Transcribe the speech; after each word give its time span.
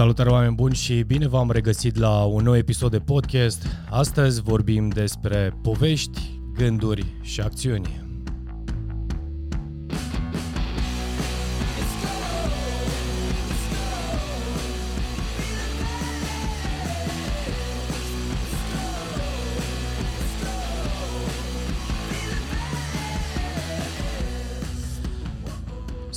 Salutare 0.00 0.30
oameni 0.30 0.54
buni 0.54 0.74
și 0.74 1.02
bine 1.02 1.28
v-am 1.28 1.50
regăsit 1.50 1.96
la 1.96 2.24
un 2.24 2.42
nou 2.42 2.56
episod 2.56 2.90
de 2.90 2.98
podcast. 2.98 3.66
Astăzi 3.90 4.42
vorbim 4.42 4.88
despre 4.88 5.54
povești, 5.62 6.40
gânduri 6.54 7.04
și 7.22 7.40
acțiuni. 7.40 8.09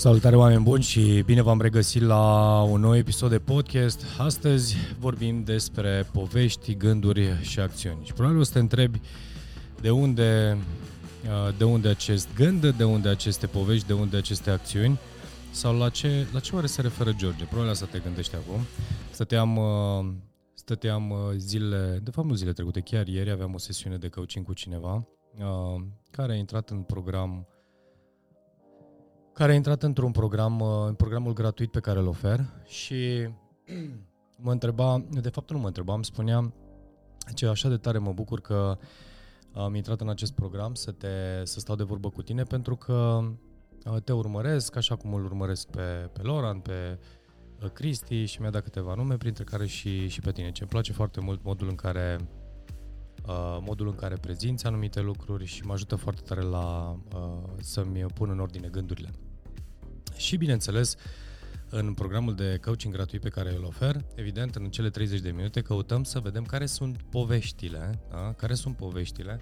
Salutare 0.03 0.35
oameni 0.35 0.63
buni 0.63 0.83
și 0.83 1.23
bine 1.25 1.41
v-am 1.41 1.61
regăsit 1.61 2.01
la 2.01 2.61
un 2.61 2.79
nou 2.81 2.95
episod 2.95 3.29
de 3.29 3.39
podcast. 3.39 4.05
Astăzi 4.17 4.75
vorbim 4.99 5.43
despre 5.43 6.09
povești, 6.13 6.75
gânduri 6.75 7.39
și 7.41 7.59
acțiuni. 7.59 8.05
Și 8.05 8.13
probabil 8.13 8.39
o 8.39 8.43
să 8.43 8.51
te 8.51 8.59
întrebi 8.59 9.01
de 9.81 9.89
unde, 9.89 10.57
uh, 11.25 11.57
de 11.57 11.63
unde 11.63 11.87
acest 11.87 12.27
gând, 12.35 12.75
de 12.75 12.83
unde 12.83 13.09
aceste 13.09 13.47
povești, 13.47 13.87
de 13.87 13.93
unde 13.93 14.17
aceste 14.17 14.49
acțiuni 14.49 14.99
sau 15.51 15.77
la 15.77 15.89
ce, 15.89 16.27
la 16.33 16.39
ce 16.39 16.55
oare 16.55 16.67
se 16.67 16.81
referă 16.81 17.11
George. 17.17 17.45
Probabil 17.45 17.71
asta 17.71 17.85
te 17.85 17.99
gândești 17.99 18.35
acum. 18.35 18.59
Stăteam, 19.11 19.57
uh, 19.57 20.13
stăteam 20.53 21.09
uh, 21.09 21.17
zile, 21.35 21.99
de 22.03 22.11
fapt 22.11 22.27
nu 22.27 22.33
zile 22.33 22.53
trecute, 22.53 22.79
chiar 22.79 23.07
ieri 23.07 23.31
aveam 23.31 23.53
o 23.53 23.57
sesiune 23.57 23.97
de 23.97 24.07
coaching 24.07 24.45
cu 24.45 24.53
cineva 24.53 25.07
care 26.11 26.31
a 26.31 26.35
intrat 26.35 26.69
în 26.69 26.81
program 26.81 27.47
care 29.33 29.51
a 29.51 29.55
intrat 29.55 29.83
într-un 29.83 30.11
program, 30.11 30.59
uh, 30.59 30.83
în 30.87 30.93
programul 30.93 31.33
gratuit 31.33 31.71
pe 31.71 31.79
care 31.79 31.99
îl 31.99 32.07
ofer 32.07 32.39
și 32.65 33.27
mă 34.43 34.51
întreba, 34.51 35.05
de 35.09 35.29
fapt 35.29 35.51
nu 35.51 35.59
mă 35.59 35.67
întreba, 35.67 35.93
îmi 35.93 36.05
spunea 36.05 36.53
ce 37.33 37.47
așa 37.47 37.69
de 37.69 37.77
tare 37.77 37.97
mă 37.97 38.11
bucur 38.11 38.41
că 38.41 38.77
am 39.53 39.75
intrat 39.75 40.01
în 40.01 40.09
acest 40.09 40.33
program 40.33 40.73
să, 40.73 40.91
te, 40.91 41.41
să 41.43 41.59
stau 41.59 41.75
de 41.75 41.83
vorbă 41.83 42.09
cu 42.09 42.21
tine 42.21 42.43
pentru 42.43 42.75
că 42.75 43.19
uh, 43.85 44.01
te 44.03 44.13
urmăresc, 44.13 44.75
așa 44.75 44.95
cum 44.95 45.13
îl 45.13 45.23
urmăresc 45.25 45.67
pe, 45.67 46.09
pe 46.13 46.21
Loran, 46.21 46.59
pe 46.59 46.99
uh, 47.63 47.69
Cristi 47.69 48.25
și 48.25 48.41
mi-a 48.41 48.49
dat 48.49 48.63
câteva 48.63 48.93
nume, 48.93 49.17
printre 49.17 49.43
care 49.43 49.65
și, 49.65 50.07
și 50.07 50.19
pe 50.19 50.31
tine. 50.31 50.51
Ce 50.51 50.61
îmi 50.61 50.71
place 50.71 50.91
foarte 50.91 51.21
mult 51.21 51.43
modul 51.43 51.67
în 51.67 51.75
care 51.75 52.17
Uh, 52.19 52.42
modul 53.61 53.87
în 53.87 53.95
care 53.95 54.15
prezinți 54.15 54.65
anumite 54.65 55.01
lucruri 55.01 55.45
și 55.45 55.65
mă 55.65 55.73
ajută 55.73 55.95
foarte 55.95 56.21
tare 56.21 56.41
la 56.41 56.97
uh, 57.15 57.49
să-mi 57.59 58.05
pun 58.13 58.29
în 58.29 58.39
ordine 58.39 58.67
gândurile. 58.67 59.09
Și 60.15 60.37
bineînțeles, 60.37 60.95
în 61.69 61.93
programul 61.93 62.35
de 62.35 62.59
coaching 62.61 62.93
gratuit 62.93 63.21
pe 63.21 63.29
care 63.29 63.55
îl 63.55 63.63
ofer, 63.63 64.05
evident, 64.15 64.55
în 64.55 64.69
cele 64.69 64.89
30 64.89 65.19
de 65.19 65.31
minute 65.31 65.61
căutăm 65.61 66.03
să 66.03 66.19
vedem 66.19 66.43
care 66.43 66.65
sunt 66.65 67.01
poveștile, 67.01 67.99
da? 68.09 68.33
care 68.37 68.53
sunt 68.53 68.75
poveștile, 68.75 69.39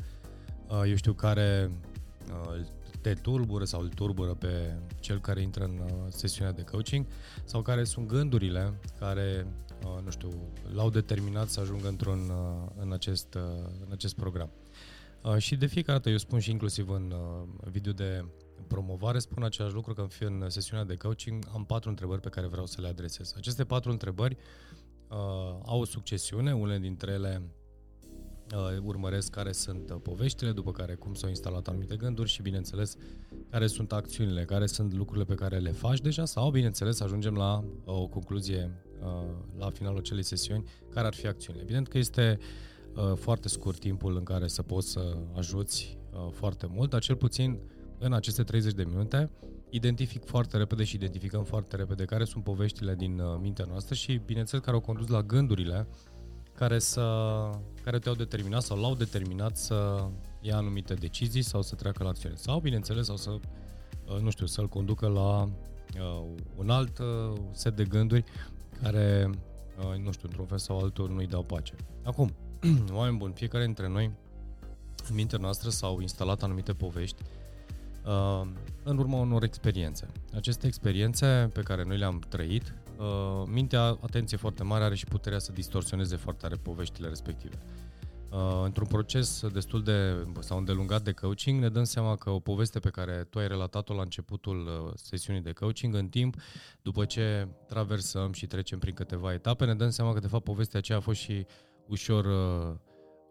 uh, 0.67 0.81
eu 0.88 0.95
știu, 0.95 1.13
care 1.13 1.71
te 3.02 3.13
turbură 3.13 3.66
sau 3.66 3.81
îl 3.81 3.88
turbură 3.88 4.33
pe 4.33 4.77
cel 4.99 5.19
care 5.19 5.41
intră 5.41 5.63
în 5.63 5.81
sesiunea 6.09 6.53
de 6.53 6.63
coaching 6.63 7.05
sau 7.44 7.61
care 7.61 7.83
sunt 7.83 8.07
gândurile 8.07 8.80
care 8.99 9.47
Uh, 9.85 10.03
nu 10.03 10.11
știu, 10.11 10.30
l-au 10.73 10.89
determinat 10.89 11.49
să 11.49 11.59
ajungă 11.59 11.88
într-un, 11.88 12.29
uh, 12.29 12.69
în, 12.75 12.91
acest, 12.91 13.33
uh, 13.33 13.41
în 13.85 13.91
acest 13.91 14.16
program. 14.16 14.49
Și 15.38 15.55
de 15.55 15.66
fiecare 15.66 15.97
dată 15.97 16.09
eu 16.09 16.17
spun 16.17 16.39
și 16.39 16.52
inclusiv 16.52 16.89
în 16.89 17.13
video 17.72 17.91
de 17.91 18.25
promovare, 18.67 19.19
spun 19.19 19.44
același 19.44 19.73
lucru 19.73 19.94
că 19.94 20.07
în 20.19 20.45
sesiunea 20.47 20.85
de 20.85 20.95
coaching 20.95 21.45
am 21.53 21.66
patru 21.66 21.89
întrebări 21.89 22.22
pe 22.22 22.29
care 22.29 22.47
vreau 22.47 22.66
să 22.66 22.81
le 22.81 22.88
adresez. 22.88 23.33
Aceste 23.38 23.63
patru 23.63 23.91
întrebări 23.91 24.38
uh, 25.09 25.17
au 25.66 25.79
o 25.79 25.85
succesiune, 25.85 26.53
unele 26.53 26.79
dintre 26.79 27.11
ele 27.11 27.41
uh, 27.41 27.60
urmăresc 28.83 29.30
care 29.30 29.51
sunt 29.51 29.89
uh, 29.89 29.97
poveștile, 30.03 30.51
după 30.51 30.72
care 30.72 30.94
cum 30.94 31.13
s-au 31.13 31.29
instalat 31.29 31.67
anumite 31.67 31.95
gânduri 31.95 32.29
și, 32.29 32.41
bineînțeles, 32.41 32.95
care 33.50 33.67
sunt 33.67 33.91
acțiunile, 33.91 34.45
care 34.45 34.66
sunt 34.66 34.94
lucrurile 34.94 35.25
pe 35.25 35.35
care 35.35 35.57
le 35.57 35.72
faci 35.72 36.01
deja 36.01 36.25
sau, 36.25 36.50
bineînțeles, 36.50 37.00
ajungem 37.00 37.35
la 37.35 37.57
uh, 37.57 37.95
o 37.95 38.07
concluzie 38.07 38.72
uh, 39.01 39.07
la 39.57 39.69
finalul 39.69 39.97
acelei 39.97 40.23
sesiuni, 40.23 40.63
care 40.94 41.07
ar 41.07 41.13
fi 41.13 41.28
acțiunile. 41.28 41.63
Evident 41.63 41.88
că 41.88 41.97
este 41.97 42.39
uh, 42.95 43.13
foarte 43.16 43.47
scurt 43.47 43.79
timpul 43.79 44.16
în 44.16 44.23
care 44.23 44.47
să 44.47 44.62
poți 44.62 44.91
să 44.91 45.18
ajuți 45.35 45.97
uh, 46.13 46.31
foarte 46.31 46.68
mult, 46.69 46.89
dar 46.89 47.01
cel 47.01 47.16
puțin 47.16 47.59
în 48.00 48.13
aceste 48.13 48.44
30 48.44 48.73
de 48.73 48.83
minute 48.83 49.29
identific 49.69 50.25
foarte 50.25 50.57
repede 50.57 50.83
și 50.83 50.95
identificăm 50.95 51.44
foarte 51.44 51.75
repede 51.75 52.06
care 52.06 52.23
sunt 52.23 52.44
poveștile 52.44 52.95
din 52.95 53.19
uh, 53.19 53.38
mintea 53.41 53.66
noastră 53.66 53.95
și, 53.95 54.22
bineînțeles, 54.25 54.63
care 54.63 54.75
au 54.75 54.81
condus 54.81 55.07
la 55.07 55.22
gândurile 55.22 55.88
uh, 55.89 56.20
care, 56.61 56.79
să, 56.79 57.49
care 57.83 57.99
te-au 57.99 58.16
determinat 58.16 58.61
sau 58.61 58.77
l-au 58.77 58.95
determinat 58.95 59.57
să 59.57 60.07
ia 60.41 60.57
anumite 60.57 60.94
decizii 60.94 61.41
sau 61.41 61.61
să 61.61 61.75
treacă 61.75 62.03
la 62.03 62.09
acțiune. 62.09 62.35
Sau, 62.35 62.59
bineînțeles, 62.59 63.05
sau 63.05 63.16
să, 63.16 63.29
uh, 63.29 64.19
nu 64.19 64.29
știu, 64.29 64.45
să-l 64.45 64.67
conducă 64.67 65.07
la 65.07 65.44
uh, 65.44 66.23
un 66.55 66.69
alt 66.69 67.00
uh, 67.00 67.39
set 67.51 67.75
de 67.75 67.83
gânduri 67.83 68.23
care, 68.81 69.29
uh, 69.79 70.03
nu 70.03 70.11
știu, 70.11 70.27
într-un 70.27 70.45
fel 70.45 70.57
sau 70.57 70.79
altul 70.79 71.09
nu-i 71.09 71.27
dau 71.27 71.44
pace. 71.44 71.73
Acum, 72.03 72.33
oameni 73.00 73.17
buni, 73.17 73.33
fiecare 73.33 73.66
dintre 73.66 73.88
noi, 73.88 74.11
în 75.09 75.16
mintea 75.16 75.38
noastră 75.38 75.69
s-au 75.69 76.00
instalat 76.00 76.44
anumite 76.44 76.73
povești 76.73 77.21
uh, 78.05 78.47
în 78.83 78.97
urma 78.97 79.17
unor 79.17 79.44
experiențe. 79.44 80.07
Aceste 80.35 80.67
experiențe 80.67 81.50
pe 81.53 81.61
care 81.61 81.83
noi 81.83 81.97
le-am 81.97 82.19
trăit 82.29 82.73
uh, 83.01 83.44
mintea, 83.45 83.81
atenție 83.81 84.38
foarte 84.38 84.63
mare, 84.63 84.84
are 84.84 84.95
și 84.95 85.06
puterea 85.06 85.39
să 85.39 85.51
distorsioneze 85.51 86.16
foarte 86.16 86.41
tare 86.41 86.56
poveștile 86.56 87.07
respective. 87.07 87.57
Uh, 88.31 88.62
într-un 88.63 88.88
proces 88.88 89.47
destul 89.53 89.84
de 89.84 90.28
sau 90.39 90.57
îndelungat 90.57 91.01
de 91.01 91.12
coaching, 91.12 91.62
ne 91.62 91.69
dăm 91.69 91.84
seama 91.84 92.16
că 92.16 92.29
o 92.29 92.39
poveste 92.39 92.79
pe 92.79 92.89
care 92.89 93.28
tu 93.29 93.39
ai 93.39 93.47
relatat-o 93.47 93.94
la 93.94 94.01
începutul 94.01 94.67
uh, 94.67 94.91
sesiunii 94.95 95.41
de 95.41 95.51
coaching, 95.51 95.95
în 95.95 96.07
timp, 96.07 96.35
după 96.81 97.06
ce 97.06 97.47
traversăm 97.67 98.31
și 98.31 98.47
trecem 98.47 98.79
prin 98.79 98.94
câteva 98.94 99.33
etape, 99.33 99.66
ne 99.66 99.75
dăm 99.75 99.89
seama 99.89 100.13
că 100.13 100.19
de 100.19 100.28
fapt 100.28 100.44
povestea 100.44 100.79
aceea 100.79 100.97
a 100.97 101.01
fost 101.01 101.19
și 101.19 101.45
ușor 101.88 102.25
uh, 102.25 102.75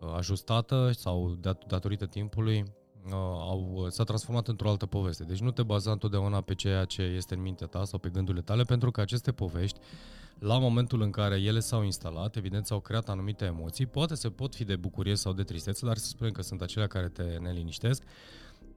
uh 0.01 0.15
ajustată 0.17 0.91
sau 0.93 1.37
dat- 1.41 1.67
datorită 1.67 2.07
timpului 2.07 2.59
Uh, 2.59 2.80
au, 3.13 3.73
uh, 3.75 3.91
s-a 3.91 4.05
transformat 4.05 4.49
într-o 4.49 4.69
altă 4.69 4.87
poveste. 4.87 5.25
Deci 5.25 5.41
nu 5.41 5.51
te 5.51 5.63
baza 5.63 5.91
întotdeauna 5.91 6.41
pe 6.41 6.55
ceea 6.55 6.85
ce 6.85 7.03
este 7.03 7.35
în 7.35 7.43
mintea 7.43 7.67
ta 7.67 7.85
sau 7.85 7.99
pe 7.99 8.09
gândurile 8.09 8.43
tale, 8.43 8.63
pentru 8.63 8.91
că 8.91 9.01
aceste 9.01 9.33
povești, 9.33 9.79
la 10.39 10.59
momentul 10.59 11.03
în 11.03 11.11
care 11.11 11.37
ele 11.37 11.61
s-au 11.61 11.83
instalat, 11.83 12.37
evident 12.37 12.67
s-au 12.67 12.81
creat 12.81 13.09
anumite 13.09 13.45
emoții, 13.45 13.87
poate 13.87 14.15
se 14.15 14.29
pot 14.31 14.55
fi 14.55 14.65
de 14.65 14.77
bucurie 14.77 15.15
sau 15.15 15.33
de 15.33 15.43
tristețe, 15.43 15.87
dar 15.87 15.97
să 15.97 16.07
spunem 16.07 16.33
că 16.33 16.43
sunt 16.43 16.61
acelea 16.61 16.87
care 16.87 17.09
te 17.09 17.23
neliniștesc, 17.23 18.03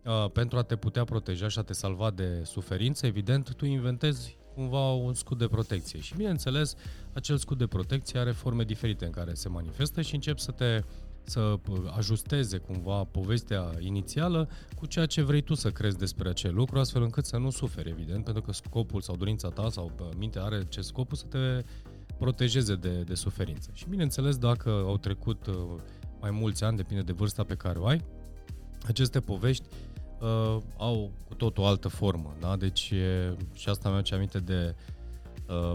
uh, 0.06 0.32
pentru 0.32 0.58
a 0.58 0.62
te 0.62 0.76
putea 0.76 1.04
proteja 1.04 1.48
și 1.48 1.60
a 1.60 1.62
te 1.62 1.74
salva 1.74 2.12
de 2.12 2.42
suferință, 2.44 3.06
evident, 3.06 3.54
tu 3.54 3.66
inventezi 3.66 4.38
cumva 4.54 4.92
un 4.92 5.14
scut 5.14 5.38
de 5.38 5.48
protecție. 5.48 6.00
Și 6.00 6.16
bineînțeles, 6.16 6.76
acel 7.14 7.38
scut 7.38 7.58
de 7.58 7.68
protecție 7.68 8.20
are 8.20 8.32
forme 8.32 8.64
diferite 8.64 9.06
în 9.06 9.12
care 9.12 9.34
se 9.34 9.50
manifestă 9.50 10.02
și 10.02 10.16
încep 10.16 10.38
să 10.38 10.52
te 10.52 10.84
să 11.24 11.60
ajusteze 11.98 12.58
cumva 12.58 13.04
povestea 13.04 13.72
inițială 13.80 14.50
cu 14.76 14.86
ceea 14.86 15.06
ce 15.06 15.22
vrei 15.22 15.42
tu 15.42 15.54
să 15.54 15.72
crezi 15.72 15.98
despre 15.98 16.30
acel 16.30 16.54
lucru, 16.54 16.80
astfel 16.80 17.02
încât 17.02 17.26
să 17.26 17.38
nu 17.38 17.50
suferi, 17.50 17.90
evident, 17.90 18.24
pentru 18.24 18.44
că 18.44 18.52
scopul 18.52 19.02
sau 19.02 19.16
dorința 19.16 19.50
ta 19.50 19.70
sau 19.70 19.92
mintea 20.18 20.44
are 20.44 20.66
ce 20.70 20.82
scopul 20.82 21.18
să 21.18 21.26
te 21.26 21.64
protejeze 22.18 22.76
de, 22.76 23.04
de 23.06 23.14
suferință. 23.14 23.70
Și 23.74 23.90
bineînțeles, 23.90 24.38
dacă 24.38 24.70
au 24.70 24.98
trecut 24.98 25.46
uh, 25.46 25.56
mai 26.22 26.32
mulți 26.32 26.64
ani, 26.64 26.78
depinde 26.78 27.02
de 27.04 27.12
vârsta 27.12 27.44
pe 27.44 27.56
care 27.56 27.80
o 27.80 27.86
ai, 27.86 28.02
aceste 28.88 29.20
povești 29.20 29.66
uh, 30.22 30.58
au 30.78 31.12
cu 31.28 31.34
tot 31.34 31.58
o 31.58 31.66
altă 31.66 31.88
formă, 31.88 32.36
da? 32.40 32.56
Deci 32.56 32.90
e, 32.92 33.36
și 33.54 33.70
asta 33.70 33.90
mi-a 33.90 34.04
aminte 34.12 34.40
de 34.40 34.76
uh, 34.76 35.03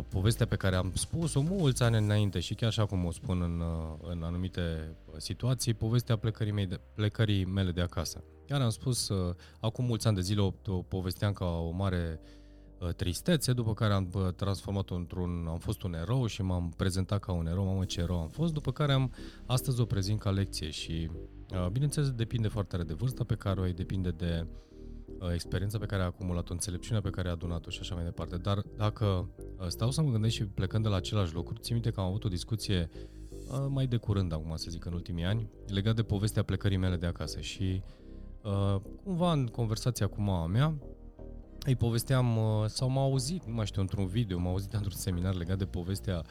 povestea 0.08 0.46
pe 0.46 0.56
care 0.56 0.76
am 0.76 0.92
spus-o 0.94 1.40
mulți 1.40 1.82
ani 1.82 1.96
înainte 1.96 2.40
și 2.40 2.54
chiar 2.54 2.68
așa 2.68 2.86
cum 2.86 3.04
o 3.04 3.10
spun 3.10 3.42
în, 3.42 3.60
uh, 3.60 4.10
în 4.10 4.22
anumite 4.22 4.96
situații, 5.16 5.74
povestea 5.74 6.16
plecării, 6.16 6.52
mei 6.52 6.66
de, 6.66 6.80
plecării 6.94 7.44
mele 7.44 7.70
de 7.70 7.80
acasă. 7.80 8.24
Chiar 8.46 8.60
am 8.60 8.70
spus, 8.70 9.08
uh, 9.08 9.34
acum 9.60 9.84
mulți 9.84 10.06
ani 10.06 10.16
de 10.16 10.22
zile 10.22 10.40
o, 10.40 10.52
o 10.66 10.82
povesteam 10.82 11.32
ca 11.32 11.44
o 11.44 11.70
mare 11.70 12.20
uh, 12.80 12.88
tristețe, 12.88 13.52
după 13.52 13.74
care 13.74 13.92
am 13.92 14.10
uh, 14.14 14.28
transformat-o 14.36 14.94
într-un, 14.94 15.46
am 15.48 15.58
fost 15.58 15.82
un 15.82 15.94
erou 15.94 16.26
și 16.26 16.42
m-am 16.42 16.72
prezentat 16.76 17.20
ca 17.20 17.32
un 17.32 17.46
erou, 17.46 17.64
mamă 17.64 17.84
ce 17.84 18.00
erou 18.00 18.20
am 18.20 18.28
fost, 18.28 18.52
după 18.52 18.72
care 18.72 18.92
am, 18.92 19.12
astăzi 19.46 19.80
o 19.80 19.84
prezint 19.84 20.20
ca 20.20 20.30
lecție 20.30 20.70
și 20.70 21.10
uh, 21.52 21.66
bineînțeles 21.66 22.10
depinde 22.10 22.48
foarte 22.48 22.70
tare 22.70 22.88
de 22.88 22.94
vârsta 22.94 23.24
pe 23.24 23.34
care 23.34 23.60
o 23.60 23.62
ai, 23.62 23.72
depinde 23.72 24.10
de 24.10 24.44
uh, 24.44 24.67
Uh, 24.67 24.67
experiența 25.32 25.78
pe 25.78 25.86
care 25.86 26.02
a 26.02 26.04
acumulat-o, 26.04 26.52
înțelepciunea 26.52 27.00
pe 27.00 27.10
care 27.10 27.28
a 27.28 27.30
adunat-o 27.30 27.70
și 27.70 27.78
așa 27.80 27.94
mai 27.94 28.04
departe. 28.04 28.36
Dar 28.36 28.62
dacă 28.76 29.04
uh, 29.04 29.66
stau 29.66 29.90
să 29.90 30.02
mă 30.02 30.10
gândesc 30.10 30.34
și 30.34 30.44
plecând 30.44 30.82
de 30.82 30.88
la 30.88 30.96
același 30.96 31.34
lucru, 31.34 31.54
țin 31.60 31.74
minte 31.74 31.90
că 31.90 32.00
am 32.00 32.06
avut 32.06 32.24
o 32.24 32.28
discuție 32.28 32.88
uh, 33.30 33.66
mai 33.68 33.86
de 33.86 33.96
curând, 33.96 34.32
acum 34.32 34.56
să 34.56 34.66
zic, 34.70 34.84
în 34.84 34.92
ultimii 34.92 35.24
ani, 35.24 35.50
legat 35.66 35.94
de 35.94 36.02
povestea 36.02 36.42
plecării 36.42 36.76
mele 36.76 36.96
de 36.96 37.06
acasă 37.06 37.40
și 37.40 37.82
cumva 39.04 39.32
în 39.32 39.46
conversația 39.46 40.06
cu 40.06 40.20
mama 40.20 40.46
mea, 40.46 40.74
îi 41.68 41.76
povesteam, 41.76 42.36
uh, 42.36 42.66
sau 42.66 42.88
m-a 42.88 43.02
auzit, 43.02 43.44
nu 43.44 43.54
mai 43.54 43.66
știu, 43.66 43.80
într-un 43.80 44.06
video, 44.06 44.38
m-a 44.38 44.50
auzit 44.50 44.72
într-un 44.72 44.96
seminar 44.96 45.34
legat 45.34 45.58
de 45.58 45.64
povestea 45.64 46.24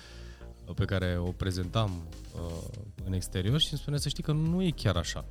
uh, 0.65 0.73
pe 0.75 0.85
care 0.85 1.17
o 1.17 1.31
prezentam 1.31 2.07
uh, 2.35 2.79
în 3.05 3.13
exterior 3.13 3.59
și 3.59 3.67
îmi 3.71 3.79
spune 3.79 3.97
să 3.97 4.09
știi 4.09 4.23
că 4.23 4.31
nu 4.31 4.63
e 4.63 4.69
chiar 4.69 4.95
așa. 4.95 5.25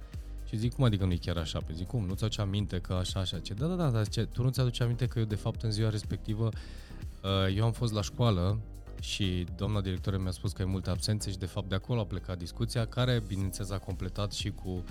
Și 0.48 0.56
zic, 0.56 0.74
cum 0.74 0.84
adică 0.84 1.04
nu 1.04 1.12
e 1.12 1.16
chiar 1.16 1.36
așa? 1.36 1.58
Păi 1.58 1.74
zic, 1.74 1.86
cum, 1.86 2.06
nu 2.06 2.14
ți-aduce 2.14 2.40
aminte 2.40 2.78
că 2.78 2.92
așa, 2.92 3.20
așa? 3.20 3.38
Ce? 3.38 3.54
Da, 3.54 3.66
da, 3.66 3.74
da, 3.74 3.90
dar 3.90 4.08
ce, 4.08 4.24
tu 4.24 4.42
nu 4.42 4.50
ți-aduce 4.50 4.82
aminte 4.82 5.06
că 5.06 5.18
eu, 5.18 5.24
de 5.24 5.34
fapt, 5.34 5.62
în 5.62 5.70
ziua 5.70 5.90
respectivă, 5.90 6.48
uh, 7.22 7.56
eu 7.56 7.64
am 7.64 7.72
fost 7.72 7.92
la 7.92 8.02
școală 8.02 8.58
și 9.00 9.46
doamna 9.56 9.80
directoră 9.80 10.18
mi-a 10.18 10.30
spus 10.30 10.52
că 10.52 10.62
ai 10.62 10.68
multe 10.68 10.90
absențe 10.90 11.30
și, 11.30 11.38
de 11.38 11.46
fapt, 11.46 11.68
de 11.68 11.74
acolo 11.74 12.00
a 12.00 12.04
plecat 12.04 12.38
discuția, 12.38 12.86
care, 12.86 13.22
bineînțeles, 13.26 13.70
a 13.70 13.78
completat 13.78 14.32
și 14.32 14.50
cu 14.50 14.84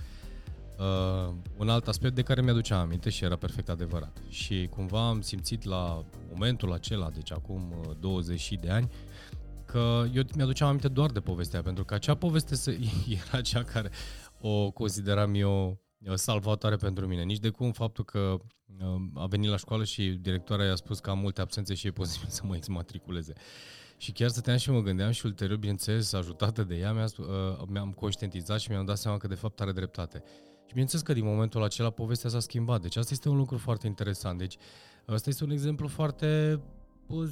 uh, 0.80 1.34
un 1.58 1.70
alt 1.70 1.88
aspect 1.88 2.16
de 2.16 2.22
care 2.22 2.42
mi-aducea 2.42 2.80
aminte 2.80 3.10
și 3.10 3.24
era 3.24 3.36
perfect 3.36 3.70
adevărat. 3.70 4.18
Și 4.30 4.68
cumva 4.70 5.08
am 5.08 5.22
simțit 5.22 5.64
la 5.64 6.06
momentul 6.32 6.74
acela, 6.74 7.10
deci 7.10 7.32
acum 7.32 7.74
20 8.00 8.50
uh, 8.52 8.60
de 8.62 8.70
ani, 8.70 8.90
că 9.66 10.04
eu 10.14 10.24
mi-aduceam 10.36 10.68
aminte 10.68 10.88
doar 10.88 11.12
de 11.12 11.20
povestea, 11.20 11.62
pentru 11.62 11.84
că 11.84 11.94
acea 11.94 12.16
poveste 12.16 12.56
era 13.30 13.42
cea 13.42 13.64
care 13.64 13.90
o 14.40 14.72
consideram 14.72 15.34
eu 15.34 15.80
salvatoare 16.14 16.76
pentru 16.76 17.08
mine. 17.08 17.24
Nici 17.24 17.40
de 17.40 17.50
cum 17.50 17.72
faptul 17.72 18.04
că 18.04 18.38
uh, 18.80 19.02
a 19.14 19.26
venit 19.26 19.50
la 19.50 19.58
școală 19.58 19.84
și 19.84 20.10
directoarea 20.10 20.66
i-a 20.66 20.76
spus 20.76 21.00
că 21.00 21.10
am 21.10 21.20
multe 21.20 21.42
absențe 21.42 21.74
și 21.74 21.88
e 21.88 21.92
posibil 21.92 22.30
să 22.30 22.42
mă 22.46 22.56
exmatriculeze. 22.56 23.34
Și 23.98 24.12
chiar 24.12 24.30
stăteam 24.30 24.58
și 24.58 24.72
mă 24.72 24.82
gândeam 24.82 25.12
și 25.12 25.26
ulterior, 25.26 25.58
bineînțeles, 25.58 26.14
ajutată 26.14 26.64
de 26.64 26.76
ea, 26.76 26.94
mi-a, 26.94 27.06
uh, 27.18 27.68
mi-am 27.68 27.92
conștientizat 27.92 28.60
și 28.60 28.72
mi-am 28.72 28.86
dat 28.86 28.98
seama 28.98 29.18
că 29.18 29.28
de 29.28 29.36
fapt 29.36 29.62
are 29.62 29.72
dreptate. 29.72 30.24
Și 30.66 30.72
bineînțeles 30.72 31.04
că 31.04 31.14
din 31.14 31.26
momentul 31.26 31.64
acela 31.64 31.90
povestea 31.90 32.30
s-a 32.30 32.40
schimbat. 32.40 32.82
Deci 32.82 32.96
asta 32.96 33.14
este 33.14 33.30
un 33.30 33.38
lucru 33.38 33.58
foarte 33.58 33.88
interesant. 33.88 34.38
Deci 34.38 34.58
asta 35.06 35.30
este 35.30 35.44
un 35.44 35.50
exemplu 35.50 35.88
foarte 35.88 36.62